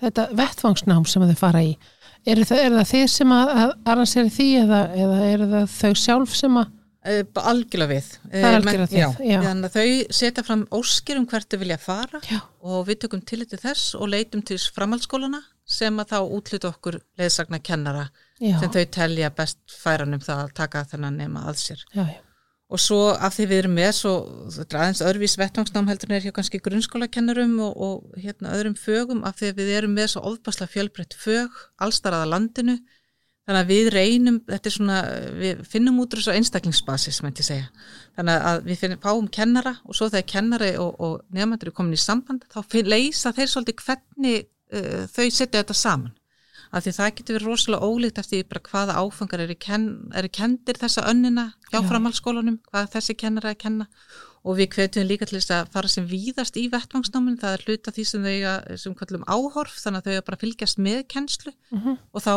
Þetta 0.00 0.26
vettvangsnám 0.40 1.06
sem 1.08 1.24
þið 1.28 1.38
fara 1.40 1.62
í, 1.66 1.72
er 2.26 2.42
það, 2.44 2.60
er 2.64 2.76
það 2.78 2.92
þið 2.92 3.06
sem 3.14 3.32
að, 3.36 3.54
að 3.62 3.72
arranseri 3.92 4.34
því 4.36 4.50
eða, 4.64 4.82
eða 5.04 5.22
er 5.28 5.46
það 5.54 5.72
þau 5.78 5.94
sjálf 6.04 6.36
sem 6.42 6.60
að, 6.60 6.76
Uh, 7.00 7.22
algjörlega 7.48 7.94
við. 7.94 8.08
Eh, 8.28 8.42
já, 8.44 8.82
þið, 8.90 9.20
já. 9.24 9.38
Þannig 9.40 9.70
að 9.70 9.76
þau 9.78 10.16
setja 10.18 10.42
fram 10.44 10.64
óskir 10.76 11.16
um 11.16 11.24
hvert 11.30 11.46
þau 11.48 11.56
vilja 11.62 11.78
fara 11.80 12.20
já, 12.28 12.42
og 12.60 12.82
við 12.90 12.98
tökum 13.06 13.22
til 13.24 13.38
til 13.48 13.56
þess 13.62 13.94
og 13.96 14.10
leitum 14.12 14.42
til 14.44 14.58
framhaldsskólana 14.60 15.40
sem 15.64 15.96
að 15.96 16.12
þá 16.12 16.18
útluta 16.36 16.68
okkur 16.68 16.98
leðsagna 17.16 17.62
kennara 17.64 18.04
já, 18.36 18.52
sem 18.60 18.74
þau 18.74 18.84
telja 18.98 19.32
best 19.32 19.62
færan 19.80 20.12
um 20.18 20.20
það 20.20 20.42
að 20.44 20.52
taka 20.60 20.84
þennan 20.92 21.16
nema 21.22 21.46
að 21.48 21.62
sér. 21.62 21.86
já, 21.96 22.04
já, 22.04 22.20
og 22.70 22.78
svo 22.78 23.00
af 23.18 23.34
því 23.34 23.46
við 23.50 23.60
erum 23.64 23.74
með 23.74 23.90
svo, 23.98 24.12
þetta 24.54 24.76
er 24.76 24.84
aðeins 24.84 25.02
öðruvís 25.02 25.34
vettvangsnám 25.40 25.88
heldur 25.90 26.10
en 26.10 26.16
er 26.16 26.26
hjá 26.26 26.34
kannski 26.36 26.60
grunnskólakennurum 26.62 27.56
og, 27.66 27.72
og 27.86 28.20
hérna 28.22 28.54
öðrum 28.54 28.76
fögum 28.78 29.24
af 29.26 29.40
því 29.40 29.50
við 29.58 29.72
erum 29.80 29.96
með 29.98 30.12
svo 30.12 30.22
ofbáslega 30.30 30.70
fjölbreytt 30.76 31.16
fög 31.18 31.56
allstarraða 31.82 32.30
landinu. 32.30 32.76
Þannig 33.48 33.64
að 33.64 33.72
við 33.72 33.90
reynum, 33.90 34.38
þetta 34.46 34.70
er 34.70 34.74
svona 34.76 35.00
við 35.40 35.64
finnum 35.66 35.98
út 35.98 36.14
úr 36.14 36.20
þessu 36.20 36.36
einstaklingsbasis 36.36 37.18
þannig 37.24 38.46
að 38.52 38.62
við 38.68 38.80
finnum, 38.84 39.00
fáum 39.02 39.26
kennara 39.32 39.74
og 39.82 39.96
svo 39.96 40.10
þegar 40.12 40.28
kennari 40.30 40.70
og, 40.78 40.94
og 41.00 41.20
nefnandur 41.34 41.72
er 41.72 41.74
komin 41.74 41.96
í 41.96 42.00
samband, 42.00 42.44
þá 42.52 42.60
finn, 42.70 42.90
leysa 42.90 43.32
þeir 43.34 43.50
svolítið 43.50 43.82
hvernig 43.86 44.46
uh, 44.46 45.06
þau 45.10 45.26
setja 45.26 45.64
þetta 45.64 45.78
saman 45.80 46.14
af 46.72 46.84
því 46.84 46.92
það 46.96 47.14
getur 47.18 47.36
verið 47.38 47.48
rosalega 47.50 47.86
ólíkt 47.90 48.18
eftir 48.22 48.44
bara 48.50 48.60
hvaða 48.70 48.98
áfangar 49.02 49.40
eru, 49.46 49.54
ken, 49.58 49.86
eru 50.14 50.28
kendir 50.28 50.78
þessa 50.78 51.06
önnina 51.10 51.52
hjá 51.72 51.80
framhaldsskólanum 51.88 52.60
hvað 52.70 52.90
þessi 52.94 53.16
kennara 53.18 53.50
er 53.50 53.54
að 53.56 53.62
kenna 53.64 53.86
og 54.44 54.56
við 54.56 54.70
hvetjum 54.72 55.04
líka 55.08 55.26
til 55.28 55.36
þess 55.40 55.50
að 55.52 55.68
fara 55.74 55.88
sem 55.88 56.06
víðast 56.08 56.56
í 56.56 56.68
vettvangsnáminn, 56.72 57.36
það 57.42 57.52
er 57.58 57.64
hluta 57.66 57.92
því 57.92 58.04
sem 58.08 58.22
þau 58.24 58.76
sem 58.80 58.94
kallum 58.94 59.24
áhorf, 59.28 59.74
þannig 59.82 60.06
að 60.06 60.14
þau 60.16 60.24
bara 60.30 60.40
fylgjast 60.40 60.78
með 60.80 61.02
kennslu 61.12 61.52
uh 61.52 61.76
Mhm. 61.76 61.82
-huh. 61.84 61.98
og 62.14 62.22
þá 62.22 62.34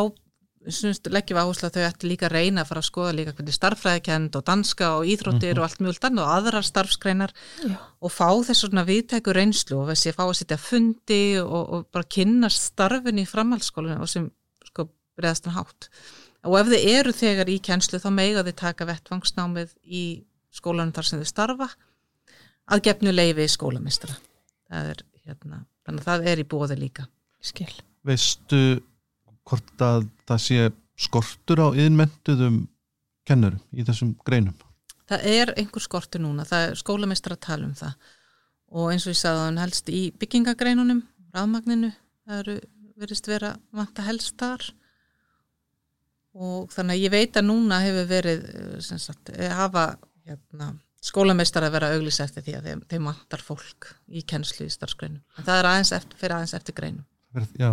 leggjum 0.63 1.37
við 1.37 1.41
áherslu 1.43 1.67
að 1.67 1.77
þau 1.77 1.85
ætti 1.87 2.09
líka 2.09 2.27
að 2.29 2.35
reyna 2.37 2.63
að 2.63 2.69
fara 2.69 2.81
að 2.83 2.87
skoða 2.87 3.13
líka 3.17 3.33
hvernig 3.35 3.55
starffræðikend 3.57 4.37
og 4.39 4.43
danska 4.47 4.89
og 4.97 5.07
íþróttir 5.11 5.59
og 5.59 5.65
allt 5.67 5.81
mjög 5.83 6.07
og 6.13 6.31
aðrar 6.35 6.67
starfskreinar 6.67 7.33
Já. 7.63 7.75
og 7.99 8.13
fá 8.13 8.27
þess 8.47 8.63
svona 8.63 8.85
viðtæku 8.87 9.35
reynslu 9.35 9.81
og 9.81 9.89
þessi 9.91 10.11
að 10.13 10.17
fá 10.19 10.23
að 10.25 10.35
sitja 10.39 10.59
fundi 10.61 11.23
og, 11.41 11.63
og 11.63 11.87
bara 11.91 12.07
kynnast 12.15 12.69
starfin 12.71 13.19
í 13.19 13.27
framhaldsskólinu 13.27 13.99
og 14.03 14.11
sem 14.11 14.29
sko 14.69 14.87
breyðast 15.17 15.49
hann 15.49 15.57
hátt 15.59 15.89
og 16.43 16.59
ef 16.59 16.71
þið 16.71 16.87
eru 16.93 17.15
þegar 17.15 17.51
í 17.51 17.57
kennslu 17.63 17.99
þá 18.03 18.09
meiga 18.15 18.45
þið 18.47 18.59
taka 18.63 18.87
vettvangsnámið 18.87 19.75
í 19.83 20.05
skólanum 20.53 20.93
þar 20.95 21.09
sem 21.09 21.21
þið 21.21 21.31
starfa 21.31 21.69
að 22.71 22.85
gefnu 22.87 23.13
leifi 23.13 23.49
skólamistra 23.51 24.15
það 24.71 24.93
er 24.93 25.05
hérna, 25.23 25.63
þannig 25.83 26.03
að 26.03 26.09
það 26.09 26.31
er 26.31 26.41
í 26.41 26.47
bóði 26.55 26.79
líka 26.79 27.07
Skil. 27.43 27.71
veistu 28.07 28.63
hvort 29.49 29.83
að 29.83 30.07
það 30.27 30.43
sé 30.45 30.67
skortur 31.03 31.63
á 31.63 31.67
yðnmentuðum 31.73 32.61
kennurum 33.27 33.63
í 33.73 33.85
þessum 33.87 34.13
greinum 34.25 34.55
Það 35.09 35.25
er 35.29 35.51
einhver 35.59 35.83
skortur 35.83 36.23
núna, 36.23 36.45
það 36.47 36.69
er 36.69 36.79
skólamistra 36.79 37.35
að 37.35 37.43
tala 37.43 37.67
um 37.67 37.73
það 37.77 38.13
og 38.73 38.93
eins 38.93 39.05
og 39.05 39.13
ég 39.13 39.19
sagði 39.19 39.41
hann 39.43 39.59
helst 39.61 39.89
í 39.93 40.03
byggingagreinunum, 40.17 41.03
rafmagninu, 41.35 41.91
það 42.25 42.39
eru 42.39 42.55
verist 43.03 43.27
vera 43.29 43.51
vanta 43.75 44.05
helst 44.07 44.37
þar 44.39 44.63
og 46.33 46.71
þannig 46.73 46.95
að 46.95 47.03
ég 47.03 47.13
veit 47.13 47.37
að 47.37 47.47
núna 47.49 47.81
hefur 47.83 48.07
verið 48.09 48.47
eh, 48.49 48.79
sem 48.81 49.01
sagt, 49.01 49.29
eh, 49.35 49.51
hafa 49.53 49.91
hérna, 50.25 50.71
skólameistar 51.03 51.67
að 51.67 51.75
vera 51.75 51.91
auglýs 51.93 52.21
eftir 52.23 52.45
því 52.45 52.55
að 52.57 52.69
þeim, 52.69 52.83
þeim 52.89 53.09
vantar 53.11 53.43
fólk 53.43 53.89
í 54.07 54.23
kennslu 54.25 54.65
í 54.65 54.73
starfsgreinum. 54.73 55.21
En 55.37 55.45
það 55.45 55.59
er 55.59 55.69
aðeins 55.69 55.93
eftir, 55.99 56.19
fyrir 56.21 56.35
aðeins 56.37 56.55
eftir 56.57 56.77
greinum. 56.77 57.05
Já, 57.59 57.71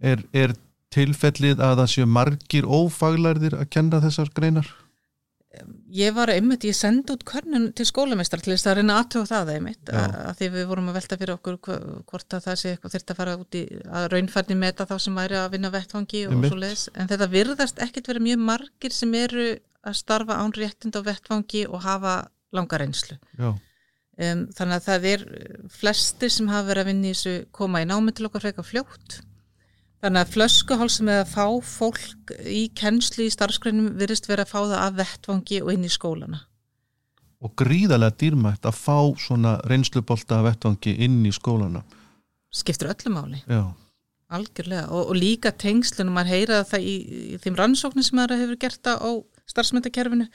er, 0.00 0.22
er 0.32 0.54
tilfellið 0.94 1.62
að 1.62 1.80
það 1.82 1.90
séu 1.94 2.10
margir 2.10 2.68
ófaglærðir 2.68 3.58
að 3.58 3.70
kenna 3.74 4.00
þessar 4.04 4.30
greinar? 4.36 4.70
Ég 5.90 6.12
var 6.14 6.30
einmitt, 6.30 6.66
ég 6.68 6.76
sendi 6.76 7.14
út 7.14 7.24
körnun 7.26 7.70
til 7.76 7.86
skólameistar 7.88 8.42
til 8.44 8.52
þess 8.52 8.68
að 8.68 8.78
reyna 8.78 8.98
aðtöfa 9.00 9.30
það 9.30 9.52
einmitt, 9.54 9.90
að, 9.90 10.16
að 10.28 10.34
því 10.38 10.48
við 10.54 10.66
vorum 10.70 10.90
að 10.90 10.98
velta 10.98 11.18
fyrir 11.18 11.34
okkur 11.34 11.56
hvort 12.10 12.36
að 12.36 12.44
það 12.44 12.58
sé 12.60 12.72
eitthvað 12.74 12.94
þurft 12.94 13.12
að 13.14 13.20
fara 13.22 13.36
út 13.40 13.58
í 13.58 13.62
að 14.00 14.08
raunfærni 14.12 14.58
meta 14.60 14.86
þá 14.86 14.94
sem 15.02 15.16
væri 15.18 15.38
að 15.40 15.54
vinna 15.56 15.72
vettvangi 15.74 16.24
og 16.28 16.44
svo 16.44 16.58
leiðis, 16.60 16.84
en 16.94 17.08
þetta 17.10 17.30
virðast 17.32 17.80
ekkit 17.88 18.12
verið 18.12 18.26
mjög 18.28 18.44
margir 18.50 18.94
sem 18.94 19.16
eru 19.18 19.48
að 19.88 19.98
starfa 20.02 20.36
án 20.36 20.54
réttind 20.54 21.00
á 21.00 21.02
vettvangi 21.08 21.64
og 21.66 21.82
hafa 21.86 22.18
langa 22.54 22.82
reynslu. 22.84 23.18
Já, 23.40 23.50
Um, 24.18 24.48
þannig 24.50 24.80
að 24.80 24.86
það 24.88 25.04
er 25.06 25.20
flestir 25.70 26.32
sem 26.34 26.48
hafa 26.50 26.72
verið 26.72 26.82
að 26.82 26.88
vinna 26.90 27.06
í 27.06 27.10
þessu 27.12 27.34
koma 27.54 27.84
í 27.84 27.86
námi 27.86 28.10
til 28.10 28.24
okkar 28.26 28.42
frekar 28.42 28.66
fljótt. 28.66 29.20
Þannig 29.98 30.22
að 30.22 30.34
flöskuhálsum 30.36 31.08
með 31.08 31.20
að 31.24 31.32
fá 31.32 31.46
fólk 31.66 32.32
í 32.46 32.68
kennslu 32.78 33.24
í 33.26 33.32
starfsgreinum 33.34 33.96
virðist 33.98 34.28
vera 34.30 34.44
að 34.46 34.52
fá 34.52 34.60
það 34.60 34.76
af 34.84 34.94
vettvangi 35.00 35.58
og 35.64 35.72
inn 35.74 35.88
í 35.88 35.90
skólana. 35.90 36.44
og 37.38 37.52
gríðarlega 37.54 38.16
dýrmætt 38.18 38.66
að 38.66 38.74
fá 38.74 38.98
svona 39.22 39.58
reynslubolta 39.70 40.40
vettvangi 40.42 40.96
inn 41.06 41.20
í 41.26 41.30
skólana. 41.30 41.84
Skiptir 42.50 42.90
öllu 42.90 43.12
máli, 43.14 43.42
Já, 43.46 43.74
algjörlega. 44.28 44.88
Og, 44.90 45.12
og 45.12 45.16
líka 45.16 45.52
tengslunum, 45.52 46.16
maður 46.16 46.34
heyra 46.34 46.64
það 46.66 46.82
í, 46.82 46.94
í 47.34 47.38
þeim 47.42 47.58
rannsóknum 47.60 48.06
sem 48.06 48.18
maður 48.18 48.42
hefur 48.42 48.60
gert 48.64 48.90
á 48.90 48.94
á 48.98 49.10
starfsmyndakerfinu, 49.48 50.26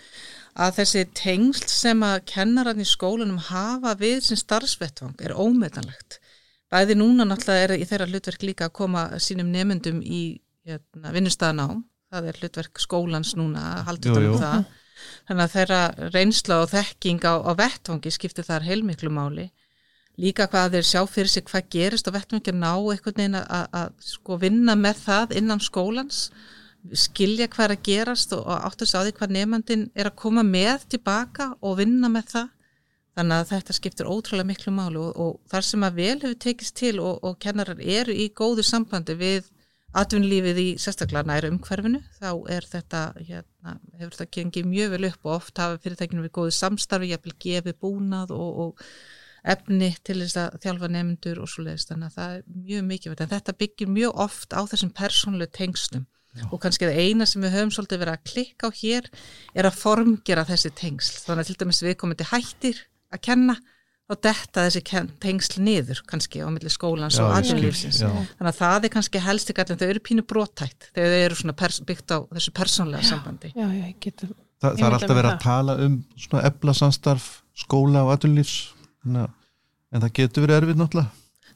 að 0.57 0.77
þessi 0.79 1.03
tengsl 1.17 1.67
sem 1.69 2.05
að 2.07 2.23
kennarann 2.31 2.81
í 2.81 2.87
skólanum 2.87 3.41
hafa 3.51 3.93
við 3.99 4.23
sem 4.25 4.39
starfsvettvang 4.39 5.19
er 5.21 5.35
ómetanlegt. 5.35 6.21
Bæði 6.73 6.95
núna 6.97 7.25
náttúrulega 7.29 7.65
er 7.67 7.75
í 7.77 7.85
þeirra 7.85 8.07
hlutverk 8.09 8.45
líka 8.47 8.69
að 8.69 8.77
koma 8.79 9.03
sínum 9.21 9.51
nemyndum 9.53 9.99
í 10.01 10.23
hérna, 10.65 11.11
vinnustæðanám, 11.13 11.83
það 12.13 12.29
er 12.31 12.39
hlutverk 12.41 12.81
skólans 12.81 13.35
núna 13.37 13.65
að 13.73 13.83
halda 13.89 14.15
um 14.17 14.39
það. 14.41 14.63
Þannig 15.27 15.43
að 15.43 15.53
þeirra 15.53 15.81
reynsla 16.13 16.57
og 16.63 16.71
þekking 16.71 17.27
á, 17.27 17.33
á 17.45 17.51
vettvangi 17.59 18.13
skiptir 18.13 18.47
þar 18.47 18.65
heilmiklu 18.65 19.11
máli. 19.13 19.51
Líka 20.21 20.47
hvað 20.49 20.77
þeir 20.77 20.87
sjá 20.87 21.01
fyrir 21.09 21.31
sig 21.33 21.45
hvað 21.49 21.69
gerist 21.73 22.09
á 22.09 22.15
vettvangi 22.15 22.53
að 22.53 22.59
ná 22.61 22.71
einhvern 22.73 23.17
veginn 23.17 23.37
að, 23.41 23.95
sko 24.05 24.37
vinna 24.41 24.75
með 24.77 24.99
það 25.07 25.37
innan 25.39 25.63
skólans, 25.63 26.27
skilja 26.93 27.47
hvað 27.49 27.65
er 27.65 27.75
að 27.75 27.85
gerast 27.87 28.35
og, 28.37 28.43
og 28.45 28.67
áttu 28.69 28.87
að 28.89 29.07
því 29.09 29.15
hvað 29.19 29.35
nefnandin 29.37 29.85
er 29.95 30.09
að 30.09 30.19
koma 30.21 30.43
með 30.45 30.85
tilbaka 30.93 31.53
og 31.61 31.79
vinna 31.81 32.11
með 32.13 32.29
það. 32.35 32.51
Þannig 33.13 33.39
að 33.39 33.49
þetta 33.51 33.73
skiptir 33.77 34.09
ótrúlega 34.09 34.49
miklu 34.49 34.71
máli 34.73 34.97
og, 34.97 35.17
og 35.21 35.33
þar 35.51 35.65
sem 35.67 35.83
að 35.85 35.97
vel 36.01 36.15
hefur 36.15 36.39
tekist 36.41 36.75
til 36.79 36.95
og, 36.99 37.19
og 37.21 37.35
kennarar 37.43 37.81
eru 37.81 38.13
í 38.13 38.31
góðu 38.33 38.65
sambandi 38.65 39.13
við 39.19 39.49
atvinnlífið 39.93 40.59
í 40.59 40.67
sérstaklega 40.81 41.29
næra 41.29 41.49
umhverfinu, 41.53 41.99
þá 42.17 42.29
er 42.49 42.65
þetta, 42.65 43.01
hérna, 43.19 43.75
hefur 43.99 44.15
þetta 44.15 44.37
gengið 44.37 44.69
mjög 44.71 44.95
vel 44.95 45.09
upp 45.11 45.27
og 45.27 45.35
oft 45.35 45.61
hafa 45.61 45.81
fyrirtækinu 45.83 46.23
við 46.25 46.33
góðu 46.39 46.55
samstarfi, 46.57 47.11
jafnvel 47.11 47.35
gefið 47.45 47.77
búnað 47.83 48.33
og, 48.33 48.63
og 48.63 48.87
efni 49.53 49.91
til 50.07 50.17
þess 50.23 50.39
að 50.39 50.57
þjálfa 50.63 50.89
nefndur 50.95 51.43
og 51.43 51.51
svo 51.51 51.67
leiðist, 51.67 51.91
þannig 51.91 52.09
að 52.09 52.17
það 52.17 52.33
er 52.37 52.41
mjög 52.71 52.87
mikið, 52.89 53.15
en 53.19 53.31
þetta 53.35 53.55
byggir 53.59 53.93
mjög 53.99 54.23
oft 54.25 54.57
á 54.57 54.61
þessum 54.71 54.93
persónulegu 54.97 55.53
tengslum 55.59 56.07
og 56.49 56.57
kannski 56.63 56.87
það 56.89 57.03
eina 57.03 57.27
sem 57.29 57.43
við 57.45 57.53
höfum 57.53 57.71
svolítið 57.75 57.99
verið 58.01 58.15
að 58.17 58.23
klikka 58.31 58.69
á 58.73 58.77
hér 58.79 59.09
er 59.53 59.67
að 59.69 59.77
formgera 59.77 60.47
þessi 60.47 60.71
tengsl, 60.73 61.19
þannig 61.27 61.43
að 61.43 61.51
til 61.51 61.57
dæmis 61.61 61.83
við 61.85 61.97
komum 62.01 62.17
til 62.17 62.29
hættir 62.31 62.79
að 63.13 63.23
kenna 63.29 63.55
þá 64.03 64.15
detta 64.27 64.65
þessi 64.67 64.81
tengsl 65.23 65.61
niður 65.63 66.01
kannski 66.09 66.41
á 66.43 66.47
milli 66.51 66.71
skólans 66.73 67.15
Já, 67.17 67.23
og 67.23 67.37
já. 67.39 68.09
þannig 68.35 68.49
að 68.51 68.57
það 68.59 68.87
er 68.87 68.93
kannski 68.97 69.21
helst 69.23 69.51
ekki 69.53 69.63
allir 69.63 69.79
þau 69.79 69.87
eru 69.93 70.01
pínu 70.09 70.25
brotætt 70.27 70.89
þegar 70.91 71.13
þau 71.13 71.23
eru 71.27 71.85
byggt 71.87 72.11
á 72.11 72.17
þessu 72.35 72.53
persónlega 72.57 73.07
sambandi 73.07 73.53
Já, 73.55 73.67
já. 73.71 73.87
Þa, 74.63 74.69
það 74.79 74.85
er 74.87 74.95
alltaf 74.97 75.17
verið 75.17 75.31
að 75.31 75.41
tala 75.43 75.73
um 75.83 75.95
svona 76.15 76.43
ebla 76.47 76.73
samstarf, 76.77 77.25
skóla 77.51 78.03
og 78.07 78.13
atvinnlífs, 78.13 78.73
Þannig 79.03 79.25
að- 79.25 79.33
en 79.93 80.01
það 80.01 80.13
getur 80.19 80.45
verið 80.45 80.59
erfið 80.61 80.77
náttúrulega. 80.79 81.09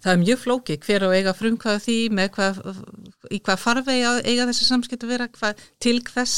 það 0.04 0.12
er 0.14 0.24
mjög 0.24 0.42
flókið 0.44 0.82
hver 0.88 1.06
á 1.08 1.10
eiga 1.16 1.34
frumkvæða 1.34 1.84
því 1.88 1.96
með 2.18 2.28
hvað, 2.36 2.60
í 3.32 3.40
hvað 3.40 3.62
farvegi 3.64 4.04
á 4.08 4.14
eiga 4.28 4.48
þessi 4.50 4.68
samskipt 4.68 5.04
að 5.04 5.14
vera 5.14 5.28
hvað, 5.28 5.64
til 5.80 6.02
hvers 6.04 6.36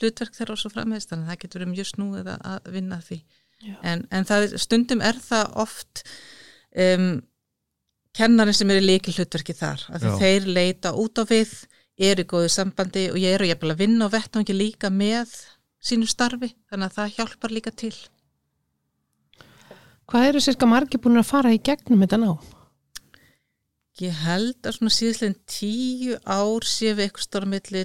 hlutverk 0.00 0.36
þeirra 0.36 0.52
og 0.56 0.60
svo 0.60 0.70
framvegist 0.72 1.10
þannig 1.12 1.26
að 1.26 1.32
það 1.32 1.40
getur 1.44 1.60
verið 1.62 1.72
mjög 1.72 1.88
snúið 1.92 2.28
að, 2.32 2.38
að 2.52 2.70
vinna 2.76 2.96
að 3.00 3.08
því. 3.08 3.18
En, 3.82 4.06
en 4.10 4.24
það, 4.28 4.46
er- 4.48 4.62
stundum 4.62 5.02
er 5.04 5.18
það 5.22 5.52
oft 5.64 6.02
um, 6.76 7.20
kennarinn 8.16 8.56
sem 8.56 8.70
er 8.74 8.80
í 8.82 8.86
leikil 8.86 9.14
hlutverki 9.16 9.54
þar 9.56 9.84
að 9.94 10.08
Já. 10.08 10.14
þeir 10.22 10.48
leita 10.58 10.94
út 10.98 11.20
á 11.20 11.24
við 11.30 11.52
eru 12.02 12.24
í 12.24 12.28
góðu 12.32 12.48
sambandi 12.52 13.06
og 13.12 13.18
ég 13.20 13.36
eru 13.36 13.46
jafnvel 13.50 13.74
að 13.74 13.82
vinna 13.84 14.08
og 14.08 14.12
vettvangi 14.16 14.56
líka 14.56 14.90
með 14.90 15.32
sínu 15.82 16.08
starfi 16.10 16.50
þannig 16.70 16.88
að 16.90 16.96
það 16.98 17.14
hjálpar 17.18 17.54
líka 17.54 17.72
til 17.84 17.94
Hvað 20.12 20.26
eru 20.28 20.40
sérska 20.44 20.66
margir 20.68 21.00
búin 21.00 21.20
að 21.20 21.28
fara 21.30 21.52
í 21.54 21.60
gegnum 21.64 22.02
þetta 22.02 22.18
ná? 22.20 22.32
Ég 24.02 24.16
held 24.26 24.66
að 24.66 24.74
svona 24.76 24.92
síðastlegin 24.92 25.38
tíu 25.48 26.16
ár 26.26 26.66
sé 26.68 26.90
við 26.96 27.06
eitthvað 27.06 27.26
stóra 27.28 27.48
milli 27.48 27.84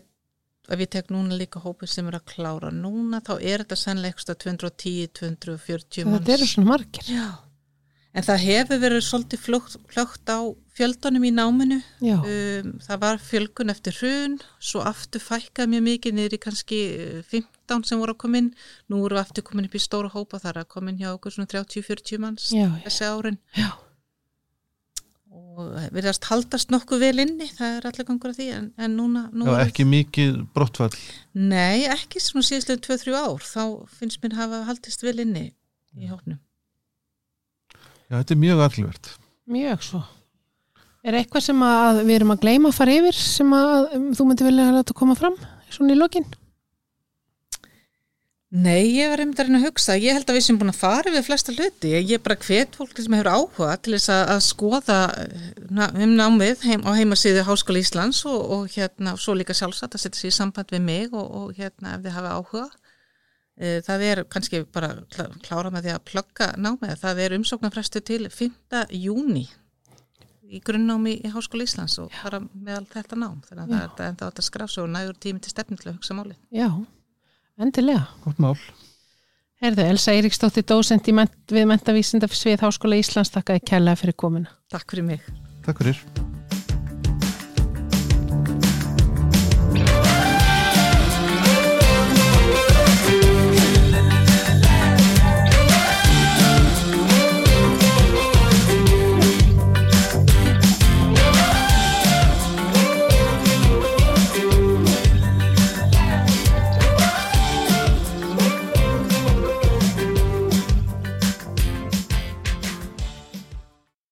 ef 0.67 0.83
ég 0.83 0.89
tek 0.91 1.11
núna 1.13 1.37
líka 1.39 1.61
hópið 1.63 1.91
sem 1.93 2.07
er 2.09 2.19
að 2.19 2.29
klára 2.33 2.71
núna 2.75 3.21
þá 3.23 3.33
er 3.39 3.63
þetta 3.63 3.79
sannlega 3.79 4.15
eitthvað 4.15 4.39
210-240 4.45 6.07
manns. 6.07 6.23
Þetta 6.23 6.37
eru 6.37 6.49
svona 6.51 6.71
margir. 6.73 7.11
Já. 7.11 7.27
En 8.17 8.25
það 8.25 8.43
hefur 8.47 8.79
verið 8.81 9.03
svolítið 9.05 9.41
flögt, 9.43 9.75
flögt 9.93 10.31
á 10.31 10.39
fjöldunum 10.77 11.25
í 11.27 11.31
náminu. 11.33 11.77
Já, 12.01 12.17
Um, 12.17 12.71
það 12.81 13.01
var 13.03 13.19
fjölgun 13.21 13.69
eftir 13.69 13.93
hrun, 13.99 14.37
svo 14.59 14.81
aftur 14.81 15.21
fækkaði 15.21 15.69
mjög 15.75 15.83
mikið 15.85 16.15
niður 16.17 16.35
í 16.37 16.39
kannski 16.41 16.79
eh, 16.97 17.19
15 17.29 17.85
sem 17.85 18.01
voru 18.01 18.15
að 18.15 18.21
koma 18.23 18.41
inn. 18.41 18.49
Nú 18.89 19.03
voru 19.03 19.19
aftur 19.21 19.45
komin 19.45 19.67
upp 19.69 19.77
í 19.77 19.81
stóra 19.83 20.09
hópa 20.09 20.41
þar 20.41 20.63
að 20.63 20.71
koma 20.73 20.91
inn 20.91 21.01
hjá 21.01 21.11
okkur 21.13 21.35
svona 21.35 21.51
30-40 21.53 22.23
manns 22.23 22.49
já, 22.49 22.65
já. 22.65 22.81
þessi 22.87 23.11
árin. 23.11 23.37
Já. 23.53 23.69
Og 23.69 23.86
og 25.57 25.77
virðast 25.95 26.27
haldast 26.29 26.71
nokkuð 26.73 27.01
vel 27.01 27.23
inni, 27.23 27.47
það 27.57 27.77
er 27.79 27.87
allir 27.89 28.07
gangur 28.07 28.33
af 28.33 28.37
því 28.37 28.47
en, 28.53 28.67
en 28.77 28.97
núna, 28.97 29.23
Já, 29.27 29.37
núna 29.41 29.59
ekki 29.65 29.85
mikið 29.89 30.35
brottfall 30.53 30.91
Nei, 31.37 31.87
ekki 31.89 32.21
svona 32.21 32.45
síðastlega 32.45 32.83
2-3 32.85 33.15
ár 33.17 33.47
þá 33.47 33.63
finnst 33.99 34.21
mér 34.23 34.37
hafa 34.37 34.61
haldist 34.69 35.05
vel 35.05 35.17
inni 35.23 35.47
í 35.97 36.11
hóknum. 36.11 36.37
Já, 38.07 38.19
þetta 38.19 38.35
er 38.35 38.41
mjög 38.43 38.63
aðluvert 38.67 39.11
Mjög 39.47 39.83
svo. 39.85 40.01
Er 41.07 41.15
eitthvað 41.15 41.45
sem 41.45 41.61
að 41.63 42.01
við 42.03 42.17
erum 42.17 42.33
að 42.33 42.41
gleyma 42.43 42.71
að 42.71 42.77
fara 42.81 42.95
yfir 42.99 43.15
sem 43.15 43.53
að 43.55 43.93
um, 43.95 44.07
þú 44.17 44.25
myndi 44.27 44.47
vilja 44.47 44.65
að 44.67 44.75
láta 44.75 44.95
koma 44.97 45.15
fram 45.15 45.37
svona 45.71 45.95
í 45.95 45.99
lokin? 45.99 46.25
Nei, 48.47 48.93
ég 48.95 49.09
var 49.11 49.19
einmitt 49.19 49.41
að 49.43 49.49
reyna 49.49 49.59
að 49.59 49.65
hugsa, 49.67 49.95
ég 49.99 50.15
held 50.15 50.29
að 50.31 50.37
við 50.37 50.43
sem 50.45 50.57
búin 50.59 50.71
að 50.71 50.77
fara 50.79 51.11
við 51.11 51.25
flesta 51.27 51.51
hluti, 51.51 51.89
ég 51.97 52.13
er 52.15 52.21
bara 52.23 52.37
hvet 52.39 52.77
fólk 52.79 52.95
sem 53.03 53.15
hefur 53.17 53.27
áhuga 53.33 53.73
til 53.83 53.97
þess 53.97 54.07
að, 54.13 54.21
að 54.37 54.39
skoða 54.45 54.99
eh, 55.19 56.05
um 56.05 56.13
námið 56.15 56.63
heim, 56.63 56.85
á 56.87 56.91
heimasíðu 56.95 57.43
Háskóla 57.43 57.81
Íslands 57.83 58.21
og, 58.31 58.39
og 58.55 58.71
hérna 58.71 59.17
svo 59.19 59.35
líka 59.35 59.51
sjálfsagt 59.57 59.97
að 59.99 60.05
setja 60.05 60.21
sér 60.21 60.31
í 60.31 60.37
samband 60.37 60.71
við 60.71 60.85
mig 60.87 61.11
og, 61.11 61.27
og 61.41 61.59
hérna 61.59 61.97
ef 61.97 62.05
þið 62.07 62.15
hafa 62.21 62.31
áhuga. 62.39 62.65
Eh, 63.59 63.77
Það 63.83 64.07
er 64.13 64.23
kannski 64.31 64.63
bara 64.71 64.93
klá- 65.11 65.35
klára 65.43 65.73
með 65.75 65.89
því 65.89 65.95
að 65.97 66.03
plugga 66.13 66.49
námið, 66.55 66.95
það 67.03 67.23
er 67.27 67.35
umsóknarfrestu 67.41 68.05
til 68.13 68.29
5. 68.31 68.85
júni 68.95 69.43
í 70.47 70.61
grunnnámi 70.63 71.17
í 71.19 71.33
Háskóla 71.35 71.67
Íslands 71.67 71.99
og 71.99 72.13
bara 72.23 72.39
meðal 72.55 72.85
þetta 72.95 73.19
nám, 73.19 73.41
þannig 73.49 73.65
að 73.67 73.89
það 73.97 74.05
er 74.05 74.13
enda 74.13 74.29
átt 74.31 74.39
að 74.39 74.47
skrá 74.47 74.69
svo 74.71 74.87
og 74.87 74.93
nægur 74.95 75.19
tími 75.19 75.43
til 75.43 75.51
stefni 75.51 75.75
til 75.81 75.89
að 75.91 75.97
hugsa 75.99 76.15
málið. 76.15 76.37
Já, 76.55 76.69
endilega. 77.61 78.07
Gott 78.25 78.41
mál 78.43 78.57
Herðu, 79.57 79.87
Elsa 79.89 80.13
Eiríksdóttir 80.13 80.67
dósent 80.69 81.09
í 81.09 81.15
ment, 81.17 81.33
við 81.49 81.65
mentavísinda 81.71 82.29
svið 82.29 82.61
Háskóla 82.67 83.01
Íslands 83.01 83.33
þakkaði 83.33 83.65
kærlega 83.65 84.03
fyrir 84.03 84.19
komuna. 84.25 84.53
Takk 84.69 84.93
fyrir 84.93 85.09
mig. 85.09 85.29
Takk 85.65 85.81
fyrir 85.81 86.26